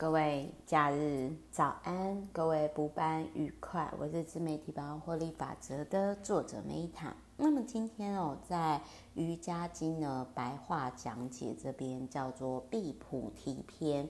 [0.00, 3.92] 各位假日早安，各位补班愉快。
[3.98, 7.14] 我是自媒体百万获利法则的作者梅塔。
[7.36, 8.80] 那么今天哦，在
[9.12, 14.08] 瑜伽经呢白话讲解这边叫做毕菩提篇。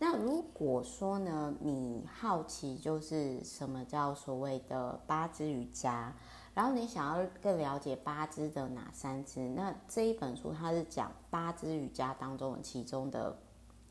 [0.00, 6.12] 那如果说呢，你好奇就是什么叫所谓的八支瑜伽，
[6.54, 13.38] 然后你想要更了解八支的哪三支，那这一本书它是讲八支瑜伽当中其中的。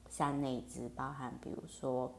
[0.09, 2.11] 三内支包含，比如说，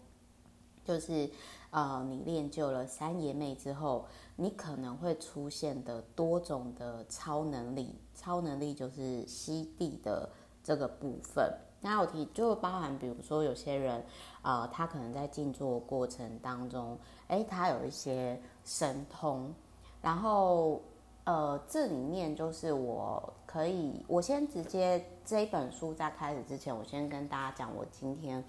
[0.85, 1.29] 就是
[1.71, 7.95] 呃，你练就了三爷妹之后，你可能会出现的多种的超能力。
[8.15, 10.29] 超能力就是吸地的
[10.63, 11.53] 这个部分。
[11.81, 14.05] 那我提就包含，比如说有些人，
[14.43, 16.99] 呃，他可能在静坐过程当中，
[17.29, 19.53] 诶，他有一些神通，
[20.01, 20.81] 然后。
[21.25, 28.45] 呃，这里面就是我可以，我先直接这一本书在开始之前，我先跟大家讲，我今天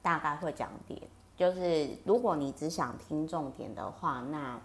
[0.00, 0.98] 大概会讲点，
[1.36, 4.58] 就是如果你只想听重点的话，那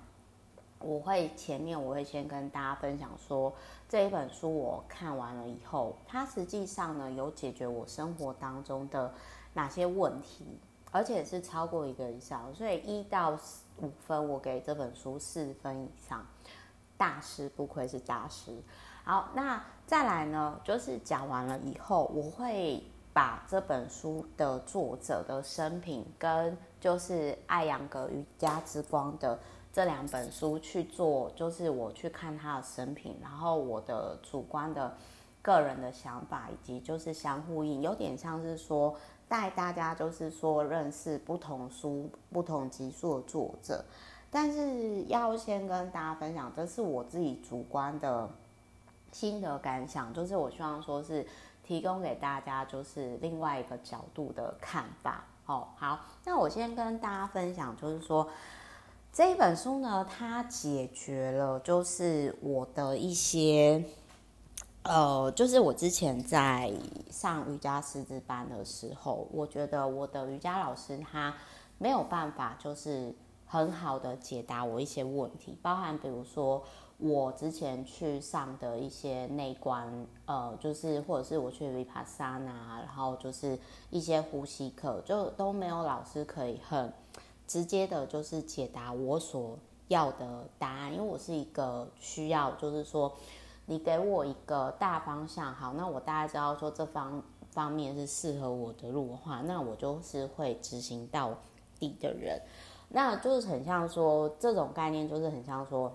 [0.79, 3.53] 我会前面我会先跟大家分享说，
[3.89, 9.13] 这一本书我看完了以后，它实际上呢有解决我生活当中的
[9.53, 10.45] 哪些问题，
[10.91, 13.37] 而且是超过一个以上，所以一到
[13.81, 16.25] 五分我给这本书四分以上。
[16.95, 18.63] 大师不愧是大师。
[19.07, 29.39] 好，那再来呢，就是讲完了以后，我会把这本书的作者的生平跟就是艾扬格瑜伽之光的
[29.71, 34.97] 这两本书去做，就是我去看他的生平，然后我的主观的
[35.39, 38.95] 个人的想法，以及就是相呼应，有点像是说
[39.27, 43.85] 带大家就是说认识不同书、不同集数的作者。
[44.31, 48.27] 但是要先跟大家分享，这是我自己主观的
[49.15, 51.25] 心得感想，就是我希望说是
[51.63, 55.23] 提供给大家，就是另外一个角度的看法。
[55.45, 58.27] 哦，好，那我先跟大家分享，就是说
[59.13, 63.81] 这一本书呢，它解决了就是我的一些，
[64.83, 66.69] 呃，就是我之前在
[67.09, 71.33] 上瑜伽师资班的时候，我觉得我的瑜伽老师他
[71.77, 73.15] 没有办法，就是。
[73.47, 76.61] 很好的解答我一些问题，包含比如说
[76.97, 86.93] 我之前去上的一些内观，呃，就是或者是我去 Vipassana，然后就是一些呼吸课，就都没有老师可以很
[87.45, 90.93] 直接的，就是解答我所要的答案。
[90.93, 93.13] 因为我是一个需要，就是说
[93.65, 101.35] 你给我一个大方向，好，那我大概知道说这方方面是适合我的路的话，那我就是会执行到
[101.77, 102.41] 底的人。
[102.87, 105.91] 那就是很像说这种概念，就是很像说，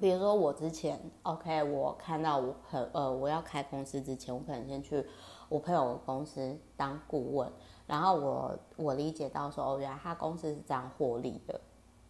[0.00, 5.06] 比如说我之前，OK，我看到我很呃，我要开公司之前，我可能先去
[5.48, 7.52] 我朋友的公司当顾问，
[7.86, 11.60] 然后我我理解到说，哦，原来他公司是这样获利的，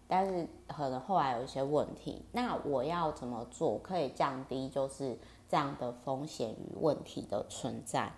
[0.06, 8.12] 但是可能后来有一些问题，那我要怎么做可以降低就是这样的风险与问题的存在？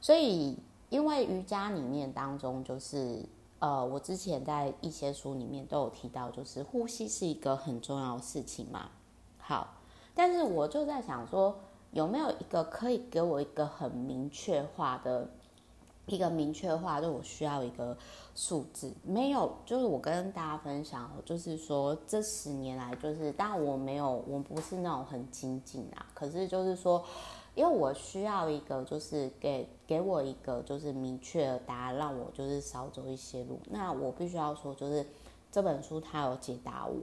[0.00, 0.58] 所以
[0.88, 3.24] 因为瑜伽里面当中就是。
[3.60, 8.88] 呃，我之前在一些书里面都有提到，就是呼吸是一个很重要的事情嘛。
[9.38, 9.74] 好，
[10.14, 11.54] 但是我就在想说，
[11.92, 15.28] 有没有一个可以给我一个很明确化的，
[16.06, 17.94] 一个明确化，就我需要一个
[18.34, 18.92] 数字？
[19.02, 27.04] 没有，就是我跟大家分享，就是说这十年来，就是当然我没有，我不是那种很精进啊，可是就是说。
[27.60, 33.60] 因为我需要一个，就是给给我一个，就是明确的答案，让我就是少走一些路。
[33.68, 35.04] 那我必须要说，就是
[35.52, 36.96] 这本书它有解答我。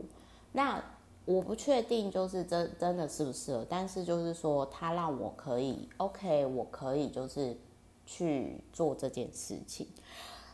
[0.54, 0.84] 那
[1.26, 7.56] 我不确定，就是真真的是不是，但是就是说，它让我可以，OK，我可以就是
[8.08, 9.88] 去做这件事情。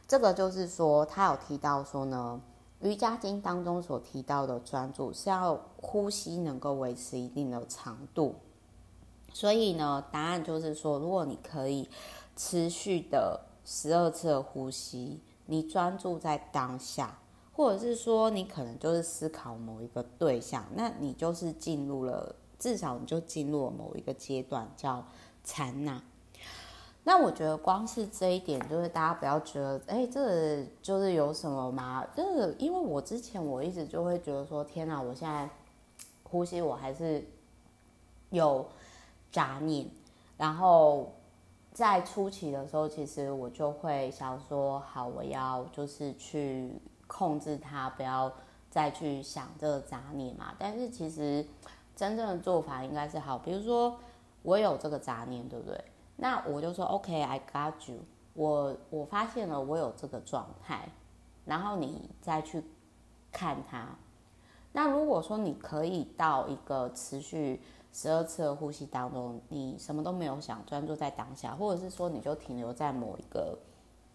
[0.05, 2.41] 这个就是说，他有提到说呢，
[2.81, 8.35] 瑜伽经当中所提到的专注是要呼吸能够维持一定的长度。
[9.33, 11.89] 所以呢，答案就是说，如果你可以
[12.35, 17.19] 持续的十二次的呼吸，你专注在当下，
[17.51, 25.03] 或者是说你可能就是思考某一个对象，那你就是进入了，至少你就进入了某一个阶段，叫
[25.43, 25.99] 禅那。
[27.03, 32.05] 那我觉得光是这一点，就是大家不要觉得，哎，这就是有什么吗？
[32.15, 35.49] 就是因为我之前我一直就会觉得说，天哪，我现在
[36.21, 37.27] 呼吸我还是
[38.29, 38.63] 有。
[39.33, 39.85] 杂念，
[40.37, 41.11] 然后
[41.73, 46.71] 在初期的时候，其实我就会想说，好，我要就是去
[47.07, 48.31] 控制它，不要
[48.69, 50.53] 再去想这个杂念嘛。
[50.59, 51.43] 但是其实
[51.95, 53.97] 真正的做法应该是好，比如说
[54.43, 55.83] 我有这个杂念，对不对？
[56.15, 57.97] 那我就说，OK，I got you，
[58.35, 60.87] 我我发现了我有这个状态，
[61.43, 62.63] 然后你再去
[63.31, 63.87] 看它。
[64.71, 67.61] 那如果说你可以到一个持续
[67.93, 73.57] 十二次的呼吸当中，你什么都没有想，专注在当下，或者是说你就停留在某一个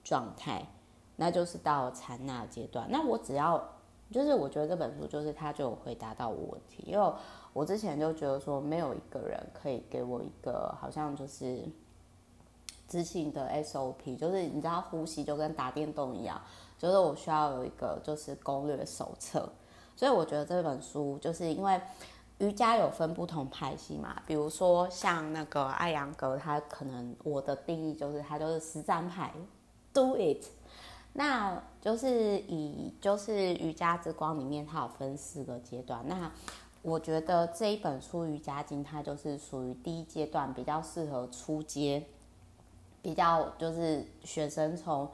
[0.03, 0.67] 状态，
[1.15, 2.89] 那就是到禅那阶段。
[2.91, 3.63] 那我只要
[4.11, 7.13] 就是我觉得这本书就是它就有回答到我问题，因为
[7.53, 11.63] 我之前就觉得说没有一个人可以给我一个好像就是
[12.89, 16.41] 执行的 SOP，就是你知道呼吸就跟打电动一样，
[16.77, 19.49] 就是我需要有一个就是攻略手册。
[19.95, 21.81] 所以我觉得这本书就是因为
[22.39, 29.33] 瑜伽有分不同派系嘛，比如说像那个艾扬格，他可能我的定义就是他就是实战派
[29.93, 30.45] ，do it。
[31.15, 36.07] 那就是以就是瑜伽之光里面，它有分四个阶段。
[36.07, 36.31] 那
[36.83, 42.05] 我觉得这一本书《瑜伽经》，它就是属于第一阶段，比较适合初阶，
[43.03, 45.11] 比较就是学生从。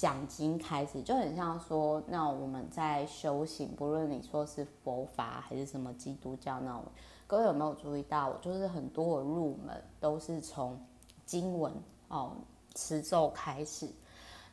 [0.00, 6.84] 讲经开始就很像说，那我们在修行，不论你说是佛法还是什么基督教那种，
[7.26, 10.80] 各位有没有注意到，就是很多的入门都是从
[11.26, 11.70] 经文
[12.08, 12.32] 哦、
[12.74, 13.90] 持咒开始，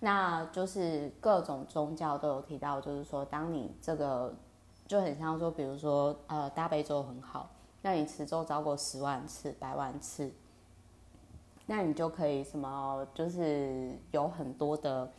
[0.02, 4.36] 那就是各种宗教都有提到，就是说，当你这个
[4.86, 7.50] 就很像说，比如说呃大悲咒很好，
[7.82, 10.30] 那你持咒超过十万次、百万次。
[11.68, 15.12] 那你就可以什么，就是有很多的，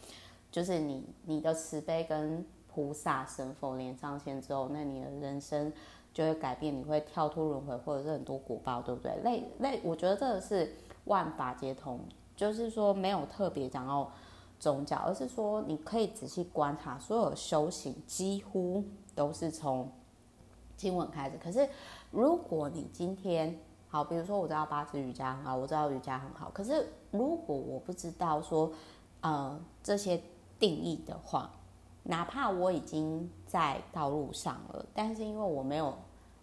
[0.50, 5.72] 就是你你的慈悲跟菩萨神佛连上线之后，那你的人生
[6.12, 9.14] 就会改变，你会跳脱轮回，或者是很多果报，对不对？
[9.22, 10.74] 类类，我觉得这个是
[11.04, 12.00] 万法皆通，
[12.34, 14.10] 就是说没有特别讲到
[14.58, 18.82] 宗教，而是说你可以仔细观察，所有修行几乎
[19.14, 19.90] 都是从
[20.76, 21.36] 经文开始。
[21.36, 21.68] 可是
[22.10, 23.58] 如果你今天
[23.88, 26.50] 好，比如说我知道八支瑜伽很好，我知道瑜伽很好。
[26.52, 28.70] 可是如果我不知道说，
[29.22, 30.22] 呃，这些
[30.58, 31.50] 定义的话，
[32.02, 35.94] 哪怕我已经在道路上了，但是因为我没有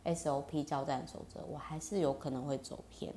[0.06, 3.14] SOP 交战守则，我还是有可能会走偏。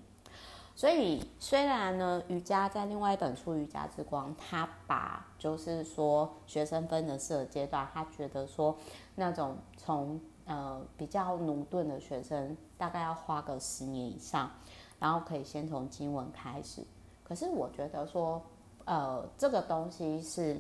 [0.74, 8.76] 所以虽然呢，瑜伽在另外一本书《瑜伽之光》，他把就是说学生分的四个阶段，他觉得说
[9.16, 14.50] 那种从呃，比较駑钝的学生，大概要花个十年以上，
[14.98, 16.82] 然后可以先从经文开始。
[17.22, 18.42] 可是我觉得说，
[18.86, 20.58] 呃，这个东西是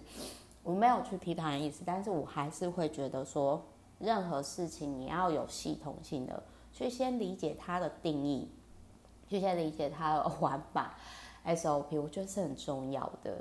[0.62, 3.64] 我没有去批判的意思，但是我还是会觉得说，
[3.98, 8.46] 任何事情你要有系统性的去先理解它的定义，
[9.26, 10.94] 去先理解它的玩法
[11.46, 13.38] SOP，我觉得是很重要的，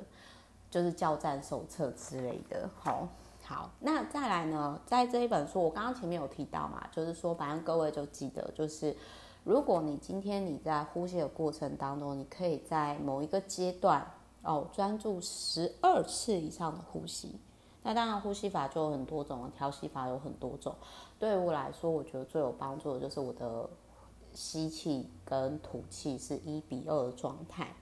[0.70, 3.06] 就是教战手册之类的，好。
[3.48, 4.78] 好，那再来呢？
[4.84, 8.94] 在这一本书，我刚刚前面有提到嘛，就是说，反正各位就记得，就是
[9.42, 14.06] 如果你今天你在呼吸的过程当中，你可以在某一个阶段
[14.42, 17.40] 哦，专注十二次以上的呼吸。
[17.82, 20.74] 那当然，呼吸法就有很多种，调息法有很多种。
[21.18, 23.66] 对于我来说，我觉得最有帮助的就是我的
[24.34, 27.74] 吸气跟吐气是一比二的状态。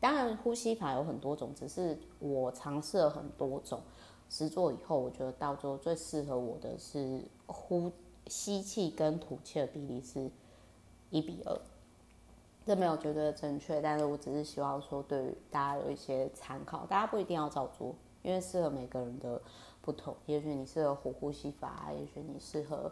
[0.00, 3.80] 当然，呼吸法有很多种，只是我尝试了很多种。
[4.32, 7.92] 实做以后，我觉得到最后最适合我的是呼
[8.28, 10.30] 吸气跟吐气的比例是
[11.10, 11.60] 一比二，
[12.64, 19.38] 这没有绝对的正确，但是我只是希望说对于大家有一些参考，大家不一定要照做，因为适合每个人的
[19.82, 22.90] 不同，也许你适合火呼吸法，也许你适合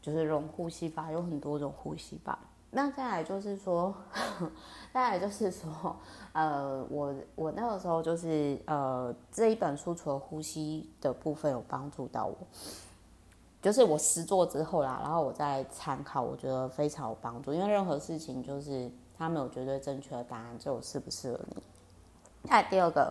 [0.00, 2.38] 就是融呼吸法，有很多种呼吸法。
[2.76, 3.94] 那再来就是说，
[4.92, 5.96] 再来就是说，
[6.34, 12.36] 呃，我我那个时候就是呃，这一本书除了呼吸的部分有帮助到我，
[13.62, 17.54] 就是我实做之后啦，然后我再参考，我觉得非常有帮助。
[17.54, 21.62] 因为任何事情就是它没有绝对正确的答案，就有适不适合你。
[22.42, 23.10] 那第二个，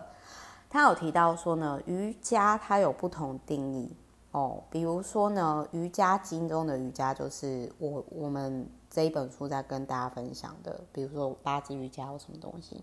[0.70, 3.92] 他有提到说呢，瑜伽它有不同定义
[4.30, 8.64] 哦，比如说呢，瑜伽经中的瑜伽就是我我们。
[8.96, 12.82] 这一本书在跟大家分享的，比如说八支瑜伽有什么东西。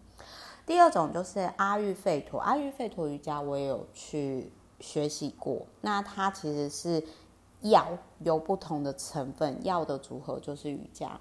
[0.64, 5.66] 第二种就是阿育吠陀，阿育吠陀瑜伽我也有去学习过。
[5.82, 7.04] 那它其实是
[7.62, 11.20] 药有不同的成分，药的组合就是瑜伽。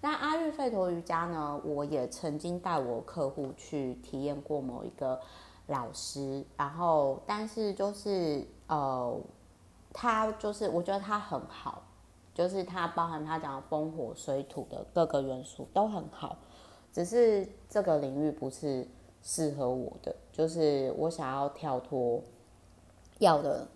[0.00, 5.20] 那阿育吠陀瑜伽呢，我也曾经带我客户去体验过某一个
[5.66, 9.20] 老师，然后但是就是呃，
[9.92, 11.82] 他就是我觉得他很好。
[12.34, 16.38] 就是它包含它讲风火水土的各个元素都很好，
[16.92, 18.86] 只是这个领域不是
[19.22, 20.14] 适合我的。
[20.32, 22.22] 就是我想要跳脱
[23.18, 23.66] 要的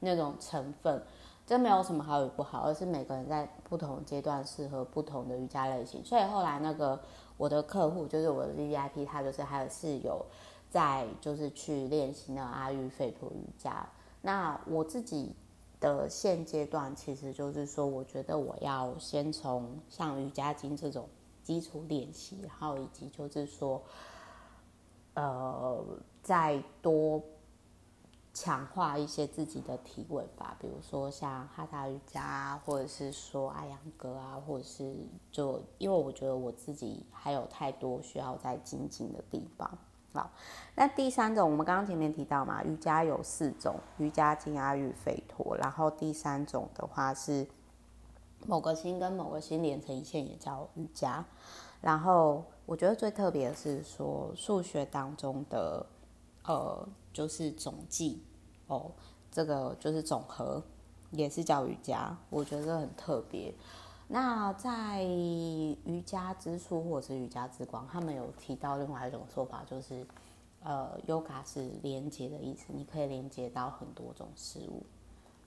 [0.00, 1.02] 那种成分，
[1.46, 6.02] 这没有什么好与不好，而是每个人在不同阶段适合不同的瑜伽类型。
[6.04, 6.98] 所以后来那个
[7.36, 10.24] 我的客户就是我的 VIP，他就是还是有
[10.70, 13.86] 再就是去练习那阿育吠陀瑜伽。
[14.22, 15.34] 那我自己
[15.84, 21.08] 的现阶段，其实就是说，我觉得我要先从像瑜伽经这种
[21.42, 23.82] 基础练习，然后以及就是说，
[25.14, 25.84] 呃，
[26.22, 27.22] 再多。
[28.36, 34.92] 强化一些自己的体位吧，比如说像哈达瑜伽，或者是说阿扬格啊，或者是
[35.30, 39.78] 就因为我觉得我自己还有太多需要再精进的地方。
[40.14, 40.30] 好，
[40.76, 47.46] 那第三种，我们刚刚前面提到嘛，瑜伽有四种，瑜伽经、阿育吠陀，然后第三种的话是
[48.46, 51.22] 某个心跟某个心连成一线，也叫瑜伽。
[51.82, 55.84] 然后我觉得最特别的是说数学当中的
[56.44, 56.88] 呃。
[57.14, 58.24] 就是总计
[58.66, 58.90] 哦，
[59.30, 60.60] 这个就是总和，
[61.12, 63.54] 也是叫瑜伽，我觉得很特别。
[64.06, 70.06] 那在瑜伽之书或者是瑜伽之光，他们有提到另外一种说法，就是
[70.62, 74.82] 呃，yoga 是连接的意思，你可以连接到很多种事物。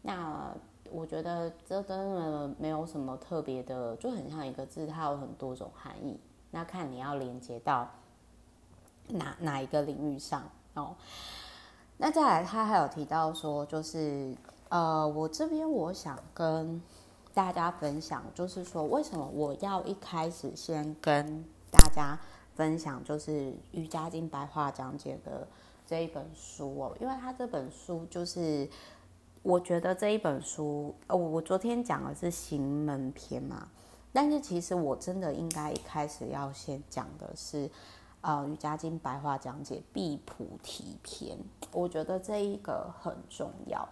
[0.01, 0.55] 那
[0.91, 6.19] 我觉得这真的没有什么特别的，就很像一个字，它有很多种含义。
[6.49, 7.87] 那看你要连接到
[9.09, 10.95] 哪哪一个领域上哦。
[11.97, 14.35] 那再来，他还有提到说，就是
[14.69, 16.81] 呃，我这边我想跟
[17.37, 22.17] 大家分享，就是说为什么我要一开始先跟大家
[22.55, 23.31] 分享，就是
[23.73, 25.47] 《瑜伽经白话讲解》的
[25.85, 28.67] 这一本书哦，因为他这本书就是
[29.43, 33.67] 我觉得这一本书，我昨天讲的是行门篇嘛，
[34.11, 37.69] 但是其实我真的应该一开始要先讲的是。
[38.21, 41.37] 呃，瑜伽经白话讲解必菩提篇，
[41.71, 43.87] 我觉得这一个很重要，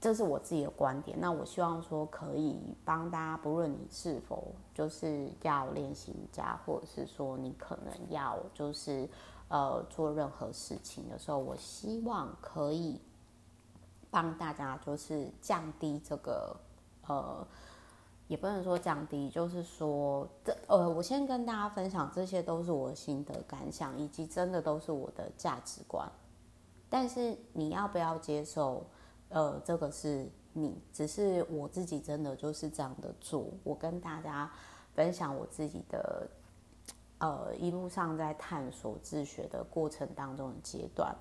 [0.00, 1.18] 这是我自己的观点。
[1.20, 9.08] 那我希望说可以帮大家，不论你是否就是要练习瑜伽，或者是说你可能要就是
[9.48, 13.00] 呃做任何事情的时候，我希望可以
[14.10, 16.56] 帮大家就是降低这个
[17.06, 17.46] 呃。
[18.28, 26.06] 也不能说降低，就是说，这呃，我先跟大家分享，这些都是我的心得感想，以及真的都是我的价值观。
[26.90, 28.84] 但是你要不要接受？
[29.30, 33.46] 呃，这个是你，只是我自己真的就是这样的做。
[33.62, 34.50] 我跟大家
[34.94, 36.26] 分享我自己的，
[37.18, 41.14] 呃，一路上在探索自学的过程当中的阶段。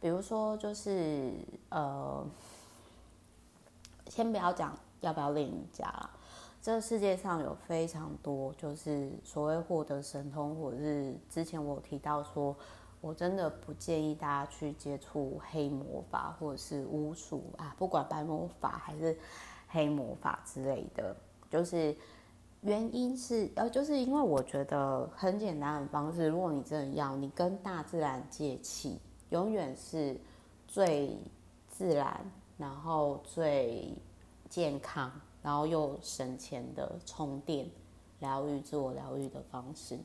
[0.00, 1.34] 比如说，就是
[1.68, 2.26] 呃，
[4.08, 6.10] 先不要讲要不要练瑜伽啦。
[6.62, 12.54] 这世界上有非常多，就是所谓获得神通，或者是之前我有提到说，
[13.00, 19.18] 我真的不建议大家去接触黑魔法或者是巫术啊，不管白魔法还是
[19.68, 21.16] 黑魔法之类的，
[21.50, 21.96] 就是
[22.60, 30.20] 原因是呃，就是因为我觉得很简单的方式，如果你真的要，你跟大自然借气，永远是
[30.68, 31.16] 最
[31.68, 33.94] 自然，然后最
[34.48, 35.10] 健康。
[35.42, 37.66] 然后又省钱的充电、
[38.18, 39.98] 疗愈、自我疗愈的方式，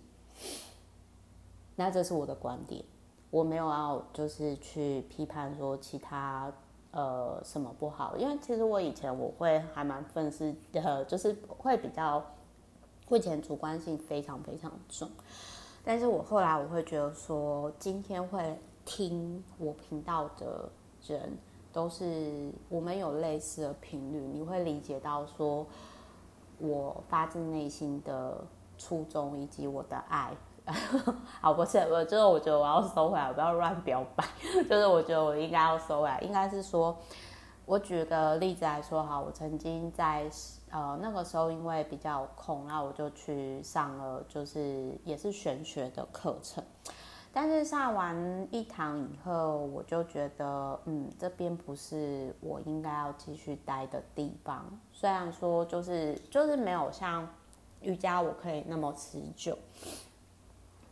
[1.75, 2.83] 那这是我的观点。
[3.29, 6.51] 我没有要就是去批判说其他
[6.91, 12.23] 呃什么不好，因为其实我以前我会还蛮愤世的，就是会比较，
[13.09, 15.09] 我以前主观性非常非常重。
[15.83, 20.69] 但是我后来我会觉得说，今天会听我频道的
[21.05, 21.37] 人。
[21.75, 25.67] 都是我们有类似的频率，你会理解到说，
[26.57, 30.33] 我发自内心的初衷以及我的爱。
[31.41, 34.23] 好，不是，我就是我觉得我要收回来，我不要乱表白。
[34.69, 36.97] 就是我觉得我应该要收回来，应该是说，
[37.65, 40.29] 我举个例子来说，哈，我曾经在
[40.71, 46.63] 呃那个时候因为比较空，然后我就去上了，就是也是玄学的课程。
[47.31, 54.65] 但是上完一堂以后，我就觉得，嗯，这边不是我应该要继续待的地方。
[54.93, 57.27] 虽然说，就是就是没有像
[57.81, 59.57] 瑜伽我可以那么持久，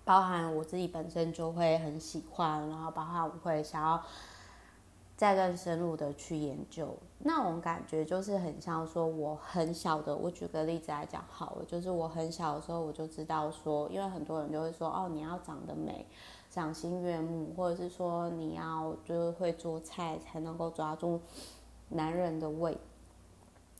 [0.06, 4.04] 包含我自己本身就会很喜欢，然后包含我会想要
[5.16, 10.16] 再更深入的去研究那种感觉，就是很像说我很小的。
[10.16, 16.06] 我举个例子来讲好了，就是我很小的时候我就知道说，因为很多人就会说，哦，你要长得美。
[16.50, 21.20] 赏心悦目，或者是说你要就是会做菜才能够抓住
[21.90, 22.78] 男人的胃，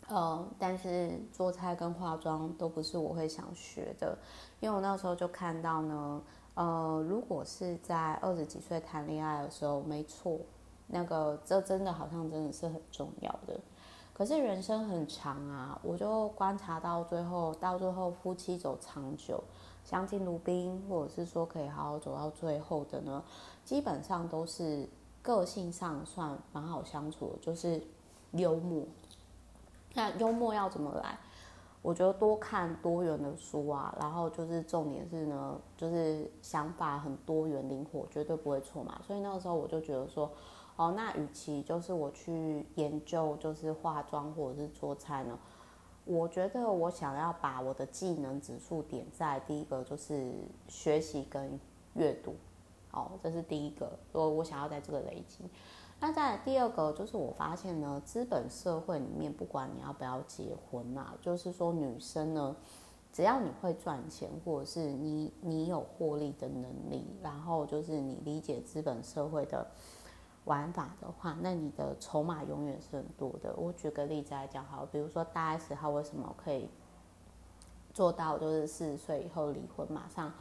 [0.08, 4.18] 呃，但是做菜跟化妆都不是我会想学的，
[4.64, 6.22] 因为我那时候就看到呢，
[6.56, 10.40] 呃，如果是在二十几岁谈恋爱的时候，没错，
[10.88, 13.60] 那个这真的好像真的是很重要的，
[14.14, 19.44] 可是人生很长啊，我就观察到最后，到最后夫妻走长久。
[19.84, 23.22] 相敬如宾，或者是说可以好好走到最后的呢，
[23.66, 24.88] 基本上都是
[25.22, 27.86] 个性上算蛮好相处的，就是
[28.32, 28.86] 幽默。
[29.94, 31.20] 那幽默要怎么来？
[31.84, 39.02] 我觉得多看多元的书啊，然后就是重点是呢，就是想法很多元灵活，绝对不会错嘛。
[39.06, 40.32] 所以那个时候我就觉得说，
[40.78, 45.38] 哦，那与其就是我去研究就是化妆或者是做菜呢，
[46.06, 50.32] 我觉得我想要把我的技能指数点在第一个就是
[50.70, 51.60] 学习跟
[51.96, 52.34] 阅读，
[52.92, 55.44] 哦，这是第一个，我我想要在这个累积。
[56.04, 62.54] 那在第二个就是我发现呢，资本社会里面，不管你要不要结婚嘛、就是说女生呢，
[63.14, 69.66] 只要你会赚钱，或者是你你有获利的能力，然后就是你理解资本社会的
[70.44, 73.56] 玩法的话，那你的筹码永远是很多的。
[73.56, 76.70] 我举个例子来讲，好，比如说大 S 她为什么可以
[77.94, 80.34] 做到，就是四十岁以后离婚，马上。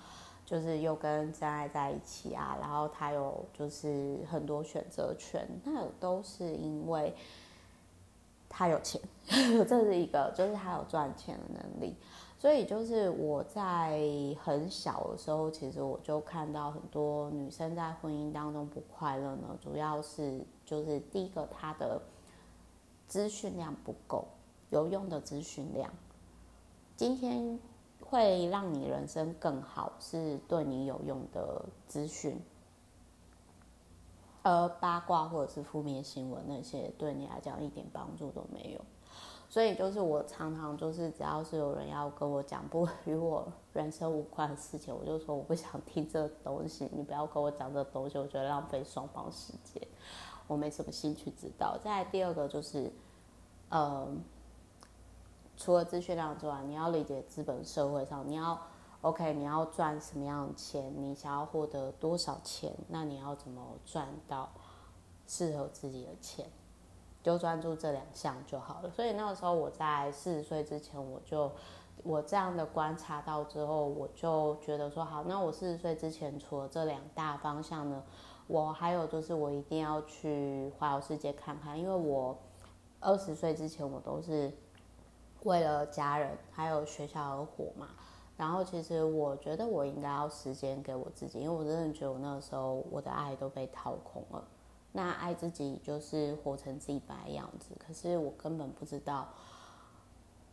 [0.52, 7.14] 就是又跟真爱在一起啊，然后他有就是很多选择权，那都是因为
[8.50, 9.00] 他有钱，
[9.66, 11.96] 这是一个，就是他有赚钱的能力。
[12.38, 13.98] 所以就是我在
[14.44, 21.98] 很小的时候，其实我就看到很多女生在婚姻当中不快乐呢，主要是就是第一个她的
[23.08, 24.26] 资讯量不够，
[24.68, 25.90] 有用的资讯量，
[26.94, 27.58] 今天。
[28.12, 32.38] 会让你人生更好，是对你有用的资讯，
[34.42, 38.80] 而八卦或者是负面新闻那些，对你来讲一点帮助都没有。
[39.48, 49.82] 所以就是我常常就是，只要是有人要跟我讲不与我人生无关的事情，我就说我不想听这东西，你不要跟我讲这东西，我觉得浪费双方时间，
[50.46, 51.78] 我没什么兴趣知道。
[51.82, 52.92] 再来第二个就是，
[53.70, 54.06] 呃。
[55.56, 58.58] 除了资讯量之外，你要理解资本社会上，你要
[59.02, 64.48] OK，你要赚什么样的钱，你想要获得多少钱，那你要怎么赚到
[65.26, 66.46] 适合自己的钱，
[67.22, 68.90] 就专注这两项就好了。
[68.90, 71.52] 所以那个时候我在四十岁之前，我就
[72.02, 78.02] 我这样的观察到之后，我就觉得说好，那我四十岁之前除了这两大方向呢，
[78.46, 82.36] 我还有就是我一定要去环游世界看看，因为我
[83.00, 84.52] 二十岁之前我都是。
[85.44, 87.88] 为了家人还有学校而活嘛，
[88.36, 94.44] 然后其实我觉得我应该要时间给我自己，因为我真的觉得我那个时候我的爱都被掏空了。
[94.92, 99.26] 那爱自己就是活成自己本来样子，可是我根本不知道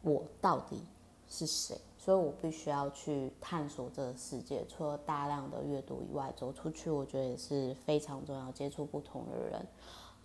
[0.02, 0.82] 我到底
[1.28, 4.66] 是谁，所以我必须要去探索这个世界。
[4.66, 9.68] 除了大量的阅读以外，走出去我觉得也是非常重要，接触不同的人。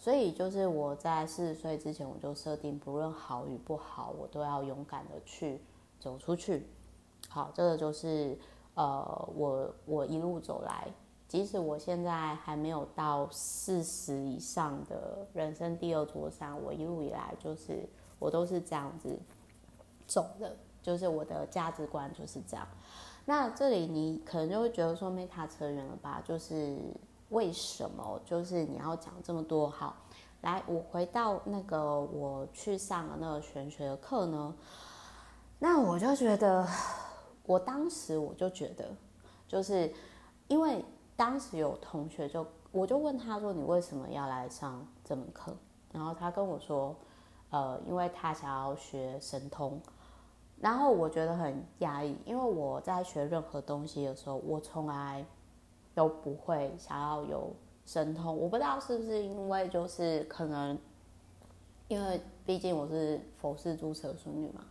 [0.05, 5.63] 所以就是我在四十岁之前，我就设定，不论好与不好，我都要勇敢的去
[5.99, 6.67] 走出去。
[7.31, 8.39] 好，这个就是
[8.75, 10.89] 呃，我我一路走来，
[11.27, 17.89] 即使我现在还没有到四十以上的人生第二座山，我一路以来就是
[18.19, 19.19] 我都是这样子
[20.07, 22.69] 走的，就是我的价值观就是这样。
[23.25, 26.23] 那这里你可能就会觉得说，Meta 扯远了吧？
[26.23, 26.77] 就是。
[27.35, 28.21] 为什么？
[28.25, 29.69] 就是你要讲这么多？
[29.69, 29.97] 好，
[30.43, 34.55] 来，我回到那个我去上的那个玄学的课呢，
[35.59, 36.65] 那我就觉得，
[37.45, 38.89] 我当时我就觉得，
[39.49, 39.93] 就是
[40.47, 40.85] 因为
[41.17, 45.57] 当时有同学就，我就问他说：“你为什么要来上这门课？”
[45.93, 46.95] 然后他跟我说
[47.51, 49.81] ：“呃，因为他想要学神通。”
[50.63, 55.27] 然后我觉得很压抑，因为我在学任何东西的时候，我从来。
[55.95, 57.55] 都不会想要有
[57.87, 60.77] 神通，我不知道是不是因为就是可能，
[61.87, 64.65] 因为毕竟我是佛氏诸蛇孙女嘛，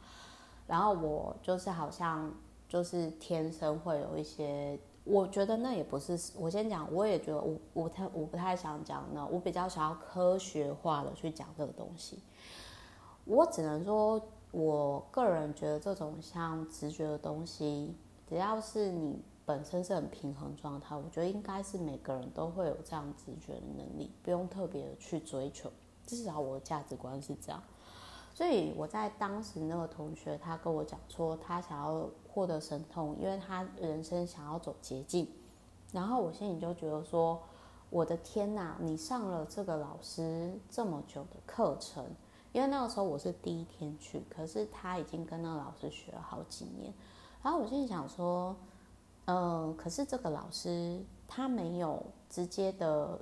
[0.67, 2.29] 然后我就是好像
[2.67, 12.19] 就是天生会有一些，我觉得那也不是，我先讲，我也觉得我我太我不太想讲那，我比较想要科学化的去讲这个东西，
[13.23, 17.95] 我只能说，我个人觉得这种像直觉的东西，
[18.27, 19.21] 只要是你。
[19.45, 25.69] 本身是很平衡状态，我觉得应该是每个人都会有这样直觉的能力，不用特别的去追求。
[26.05, 27.61] 至少我的价值观是这样。
[28.33, 35.27] 所以我在当时那个同学，他跟我讲说，他想要获得神通，因为他人生想要走捷径。
[35.91, 37.39] 然后我心里就觉得说，
[37.89, 42.05] 我的天哪，你上了这个老师这么久的课程，
[42.53, 46.93] 因为那个时候我是第一天去，可是他已经跟那个老师学了好几年。
[47.43, 48.55] 然后我心里想说。
[49.25, 53.17] 呃，可是这个老师他没有直接的，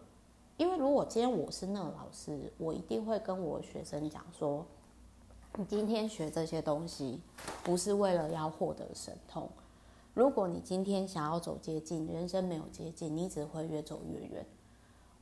[0.58, 4.66] 因为如果今天我是那个老师，我一定会跟我学生讲说，
[5.58, 7.20] 你今天学这些东西
[7.64, 9.48] 不是为了要获得神通，
[10.14, 14.46] 如果你今天想要走捷径，人生没有捷径，你只会越走越远。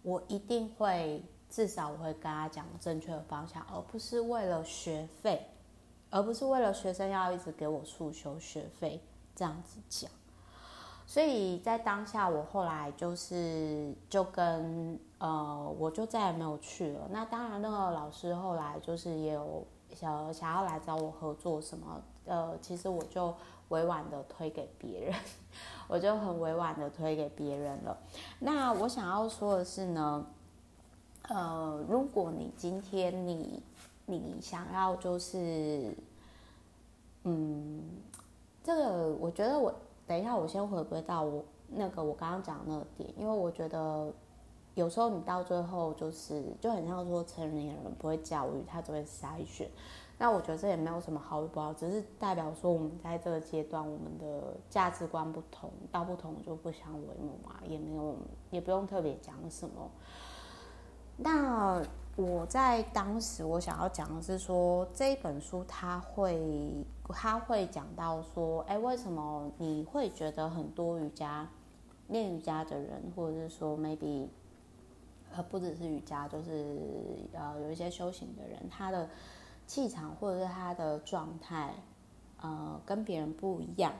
[0.01, 5.45] 我一定会，至少我会跟他讲正确的方向，而不是为了学费，
[6.09, 9.01] 而不是为了学生要一直给我速修学费
[9.35, 10.09] 这样子讲。
[11.09, 17.07] 所以在当下，我后来就是就跟呃，我就再也没有去了。
[17.09, 23.33] 那当然，那个老师后来就是也有想想要来找我合作什么，呃，其实我就。
[23.69, 25.13] 委婉的推给别人，
[25.87, 27.95] 我就很委婉的推给别人了。
[28.39, 30.25] 那我想要说的是呢，
[31.27, 33.61] 呃，如果你今天你
[34.07, 35.95] 你想要就是，
[37.25, 37.79] 嗯，
[38.63, 39.71] 这个我觉得我
[40.09, 44.11] 等一下我先回归到我那个我刚刚讲那个点，因为我觉得
[44.73, 49.69] 有时候你到最后就是就很像说成年人不会教育，他只会筛选。
[50.17, 58.15] 那我觉得这也没有什么好与不好，只是代表说我们在这个阶段，我们的价值观不同，道不同就不相为谋嘛，也没有，
[58.49, 59.91] 也不用特别讲什么。
[61.17, 61.83] 那
[62.21, 71.47] 我在当时我想要讲的是说，这一本书它会，它会讲到说，哎，为什么你会觉得很多瑜伽
[72.09, 74.27] 练瑜伽的人，或者是说 maybe，
[75.33, 76.77] 呃，不只是瑜伽，就是
[77.33, 79.07] 呃有一些修行的人，他的。
[79.69, 81.75] 气场或者是他的状态，
[82.41, 83.93] 呃，跟别人不一样。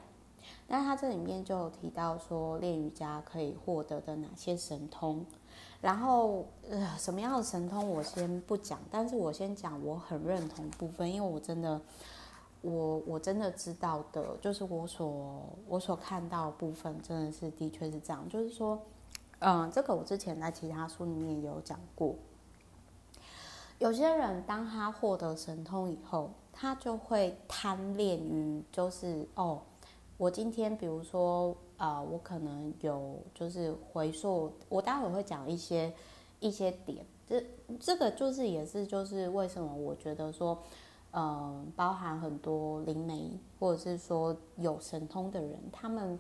[0.68, 5.24] 那他这里面就有提到说，练瑜伽可以获得的哪些神通。
[5.82, 11.80] 然后，呃，什么样的神通我先不讲，但是我先讲我很认同部分，因为我真的，
[12.62, 18.28] 我我真的知道的，就是我所我所看到的部分，真的是的确是这样。
[18.28, 18.78] 就是说，
[19.40, 22.14] 嗯、这个我之前在其他书里面也有讲过。
[23.78, 29.62] 有些人当他获得神通以后，他就会贪恋于，就是哦，
[30.18, 35.92] 我今天比如说、呃，我可能有就是回溯，我待会会讲一些
[36.40, 37.44] 一些点，这
[37.80, 40.62] 这个就是也是就是为什么我觉得说，
[41.14, 46.20] 嗯、包含很多灵媒或者是说有神通的人，他们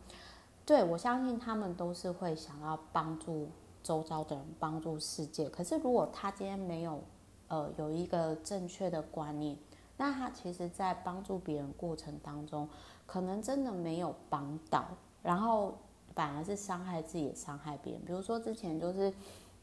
[0.65, 3.49] 对我相信他们都是会想要帮助
[3.83, 5.49] 周遭的人，帮助世界。
[5.49, 7.01] 可是如果他今天没有
[7.49, 9.57] 呃，有一个正确的观念，
[9.97, 12.69] 那他其实，在帮助别人过程当中，
[13.05, 14.85] 可能真的没有帮到，
[15.21, 15.77] 然后
[16.13, 18.01] 反而是伤害自己，也伤害别人。
[18.05, 19.13] 比如说之前就是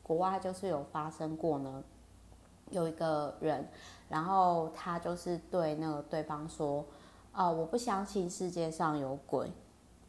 [0.02, 1.82] 国外就是有发生过呢，
[2.70, 3.68] 有一个人，
[4.08, 6.84] 然后他就是对那个对方说，
[7.32, 9.50] 呃，我不相信世界上有鬼。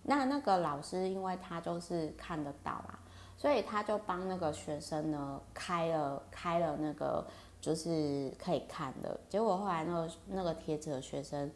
[0.03, 2.99] 那那个老师，因为他就是看得到啦，
[3.37, 7.25] 所以他就帮那个学生呢开了开了那个。
[7.59, 11.51] 就是可以看的，结果后来那个那个贴纸的学生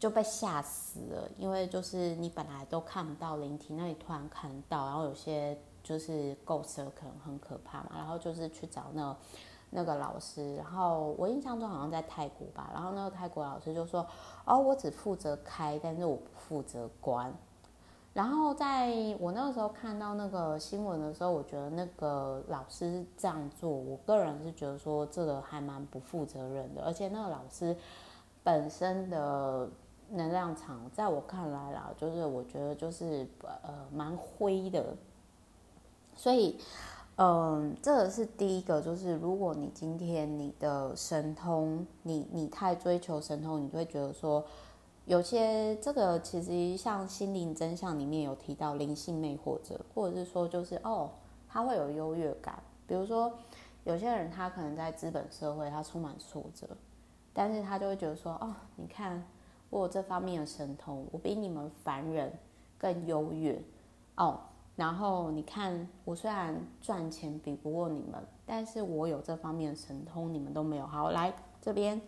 [0.00, 9.16] 就被吓死了，因为就是你本来都看不到灵体，那你突然看到，然后有些就是构思可能很可怕嘛，然后就是去找那个
[9.68, 14.04] 那个老师，然后我印象中好像在泰国吧，然后那个泰国老师就说
[14.46, 17.32] ：“哦，我只负责开，但是我不负责关。”
[18.12, 18.88] 然后在
[19.20, 27.76] 我那个时候看到那个新闻的时候，我觉得那个老师这样做，我个人是觉得说这个还蛮不负责任的，而且那个老师
[28.42, 29.68] 本身的
[30.10, 34.94] 能量场，在我看来啦，就是我觉得就是呃蛮灰的，
[36.14, 36.58] 所以
[37.16, 44.44] 嗯，这是第一个，就是如果你今天你的神通，你你太追求神通，你就会觉得说。
[45.06, 51.10] 有些这个其实像心灵真相里面有提到灵性魅惑者，或者是说就是哦，
[51.48, 52.62] 他会有优越感。
[52.86, 53.32] 比如说
[53.82, 56.68] 有些人他可能在资本社会他充满挫折，
[57.32, 59.26] 但是他就会觉得说哦，你看
[59.70, 62.32] 我有这方面的神通，我比你们凡人
[62.76, 63.62] 更优越
[64.16, 64.40] 哦。
[64.76, 70.86] 然后你看我虽然赚钱比不过你们，但是我有这方面的神通，你们都没有。
[70.86, 72.00] 好，来这边。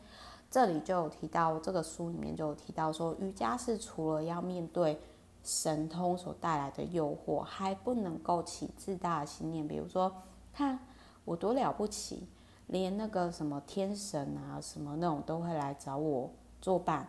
[0.51, 5.01] 这里就有提到，这个书里面就有提到说，瑜伽是除了要面对
[5.43, 9.67] 神通所带来的诱惑，还不能够起自大的心念。
[9.67, 10.13] 比如说，
[10.53, 10.79] 看
[11.25, 12.29] 我多了不起，
[12.67, 17.09] 连那个什么天神啊，什么那种都会来找我作伴。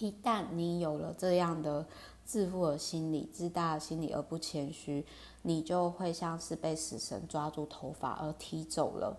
[0.00, 1.86] 一旦你有了这样的
[2.24, 5.06] 自负的心理、自大的心理而不谦虚，
[5.42, 9.16] 你就会像是被死神抓住头发而踢走了。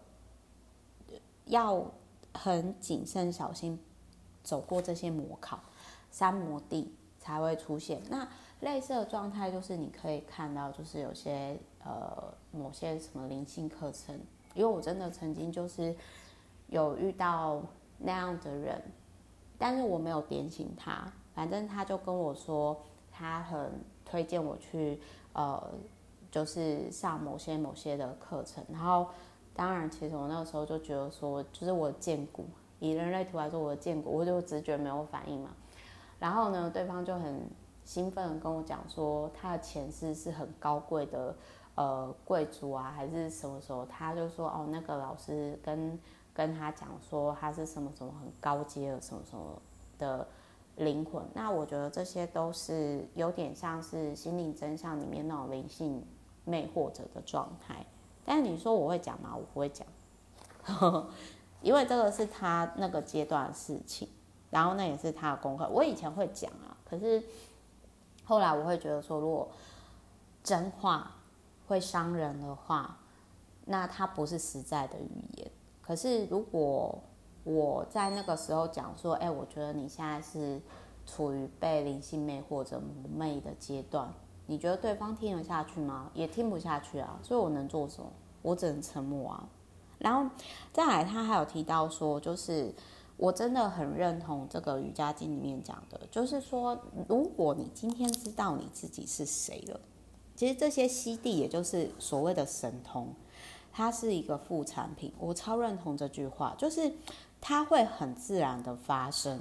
[1.46, 1.90] 要。
[2.34, 3.78] 很谨慎小心
[4.42, 5.60] 走过这些魔考，
[6.10, 8.02] 三摩地才会出现。
[8.10, 8.26] 那
[8.62, 14.18] 类似的状态就是你可以看到，就是有些呃某些什么灵性课程，
[14.54, 15.94] 因为我真的曾经就是
[16.68, 17.62] 有遇到
[17.98, 18.82] 那样的人，
[19.62, 22.76] 但是我没有点醒他，反正他就跟我说
[23.12, 23.72] 他很
[24.04, 25.00] 推荐我去
[25.34, 25.64] 呃，
[26.32, 28.64] 就是上某些某些的课程。
[28.74, 29.06] 然后，
[29.54, 32.44] 当然，其实我那个时候就觉得说，就是我见骨，
[32.80, 35.52] 以人类图来说，我的见骨，我就直觉没有反应嘛。
[36.20, 37.48] 然后呢，对方就很
[37.86, 41.36] 兴奋的跟我讲说，他的前世是很高贵的
[41.76, 43.86] 呃贵族啊，还是什么时候？
[43.86, 46.00] 他就说哦，那个老师跟
[46.34, 49.62] 跟他讲说他是什么什么很高阶的什么什么
[49.98, 50.28] 的。
[50.78, 56.04] 灵魂，那我觉得这些都是有点像是心灵真相里面那种灵性
[56.46, 57.86] 魅惑者的状态。
[58.26, 59.36] 但你说我会讲吗？
[59.36, 59.86] 我不会讲，
[61.62, 64.08] 因为这个是他那个阶段的事情，
[64.50, 65.68] 然后那也是他的功课。
[65.68, 67.22] 我以前会讲啊，可是
[68.24, 69.52] 后来我会觉得说，如果
[70.42, 71.12] 真话
[71.68, 72.98] 会伤人的话，
[73.66, 75.52] 那它不是实在的语言。
[75.82, 76.98] 可是如果
[77.44, 80.62] 我在那个时候讲说，哎，我觉得你现在是
[81.06, 84.14] 处于被灵性魅或者魔魅的阶段，
[84.46, 86.12] 你觉得对方听得下去吗？
[86.14, 88.10] 也听不下去啊，所以我能做什么？
[88.42, 89.50] 我只能沉默啊。
[89.98, 90.30] 然后
[90.72, 92.74] 再来，他还有提到说，就是
[93.18, 99.80] 我真的很认同这个瑜伽经里面讲的，就是说，如果你今天知道你自己是谁了，
[100.36, 103.14] 其实这些悉地，也就是所谓的神通，
[103.72, 105.14] 它是一个副产品。
[105.20, 106.92] 我超认同这句话，就是。
[107.44, 109.40] 它会很自然的发生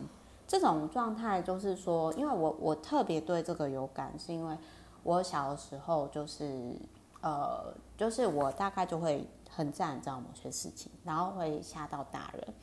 [0.49, 4.57] 这种状态，就是说，因为我我特别对这个有感，是因为
[5.03, 6.75] 我小的时候就是
[7.21, 12.55] 呃，就是我大概就会很自然知道某些事情，然后会吓到大人。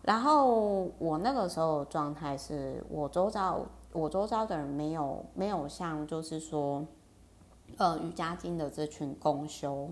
[0.00, 3.60] 然后我那个时候的状态是我周遭
[3.92, 6.86] 我周遭的人没有没有像就是说
[7.76, 9.90] 呃瑜伽经的这群公修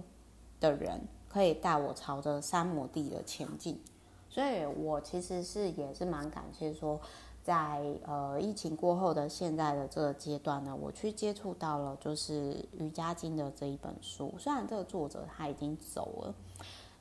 [0.63, 0.99] 的人。
[1.33, 3.81] 可以带我朝着三摩地的前进，
[4.29, 7.01] 所以我其实是也是蛮感谢说
[7.43, 14.35] 在，在呃疫情过后的现在的这个阶段呢，我去接触到了就是瑜伽经的这一本书。
[14.39, 16.35] 虽然这个作者他已经走了，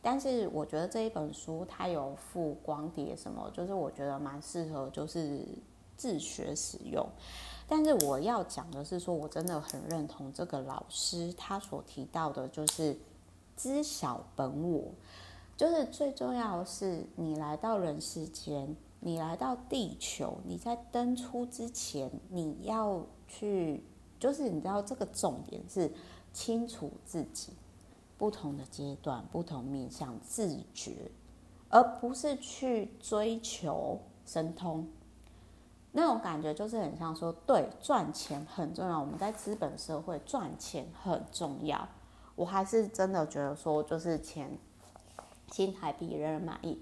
[0.01, 5.45] 但是我觉得这一本书它有附光碟什么，就是我觉得蛮适合就是
[5.97, 7.05] 自学使用。
[7.67, 12.97] 但是我要讲的是说，我真的很认同这个老师他所提到的，就是。
[13.61, 14.85] 知晓本我，
[15.55, 23.83] 就是最重要的是，你来到人世间，你来到地球，你在登出之前，你要去，
[24.19, 25.93] 就是你知道这个重点是
[26.33, 27.53] 清楚自己
[28.17, 31.11] 不同的阶段、不同面向自觉，
[31.69, 34.89] 而不是去追求神通。
[35.91, 41.87] 那种感觉就是很像说，对，赚钱很重要，我们在资本社会赚钱很重要。
[42.35, 44.57] 我还是真的觉得说，就是钱，
[45.51, 46.81] 新台币人人满意，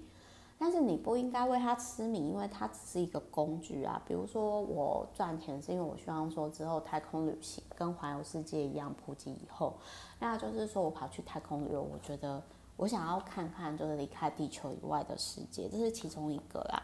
[0.58, 4.00] 但是你不应该为它痴迷，因为它只是一个工具啊。
[4.06, 9.74] 比如说，我赚钱是因为我希望说之后太空旅行跟环游世界一样普及以后，
[10.18, 12.42] 那就是说我跑去太空旅游，我觉得
[12.76, 16.82] 我想要看看就是离开地球以外的世界，这是其中一个啦。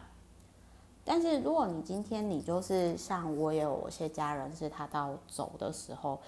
[1.04, 6.18] 但是如果你今天你就是像我也有些家人是他到走的时候，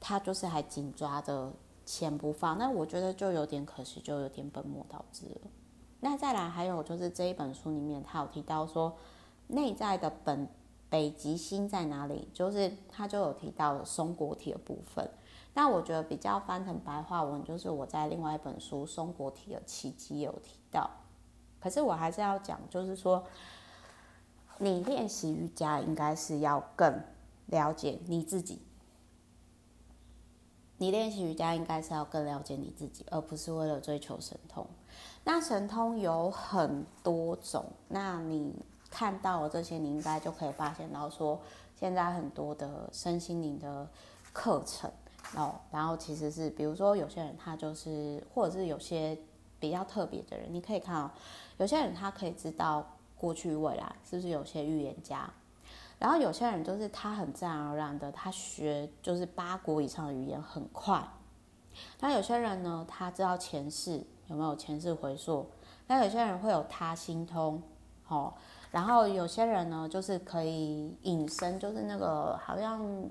[0.00, 1.52] 他就是还紧抓着。
[1.84, 5.50] 钱不放，那我觉得就有点可惜，就有点本末倒置了。
[6.00, 8.96] 那再来，还有就是这一本书里面，他有提到说，
[9.48, 10.48] 内在的本
[10.90, 12.28] 北极星在哪里？
[12.32, 15.08] 就是他就有提到松果体的部分。
[15.54, 20.90] 那我觉得比较翻成白话文，就是我在另外一本书《松果体的奇迹》有提到。
[21.60, 23.24] 可是我还是要讲，就是说，
[24.58, 27.00] 你练习瑜伽应该是要更
[27.46, 28.60] 了解你自己。
[30.84, 34.66] 你练习瑜伽应该是要更了解你自己，而不是为了追求神通。
[35.24, 38.54] 那神通有很多种，那你
[38.90, 41.40] 看到了这些，你应该就可以发现到说，
[41.74, 43.88] 现在很多的身心灵的
[44.30, 44.90] 课程
[45.34, 49.18] 哦，然后其实是，比如说有些人他就是，或者是有些
[49.58, 51.10] 比较特别的人，你可以看哦，
[51.56, 55.32] 有些人他可以知道过去未来，是不是有些预言家？
[55.98, 61.02] 然后有些人就是他很自然而然的，他学就是八国以上的语言很快。
[62.00, 65.46] 那有些人呢，他知道前世有没有前世回溯。
[65.86, 67.62] 那有些人会有他心通，
[68.08, 68.32] 哦。
[68.70, 73.08] 然后有些人呢，就是可以隐身，就是那个好像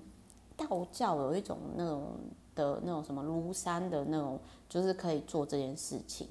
[0.57, 2.17] 道教有一种那种
[2.53, 6.27] 的那种什么庐山的那种，就是可以做这件事情。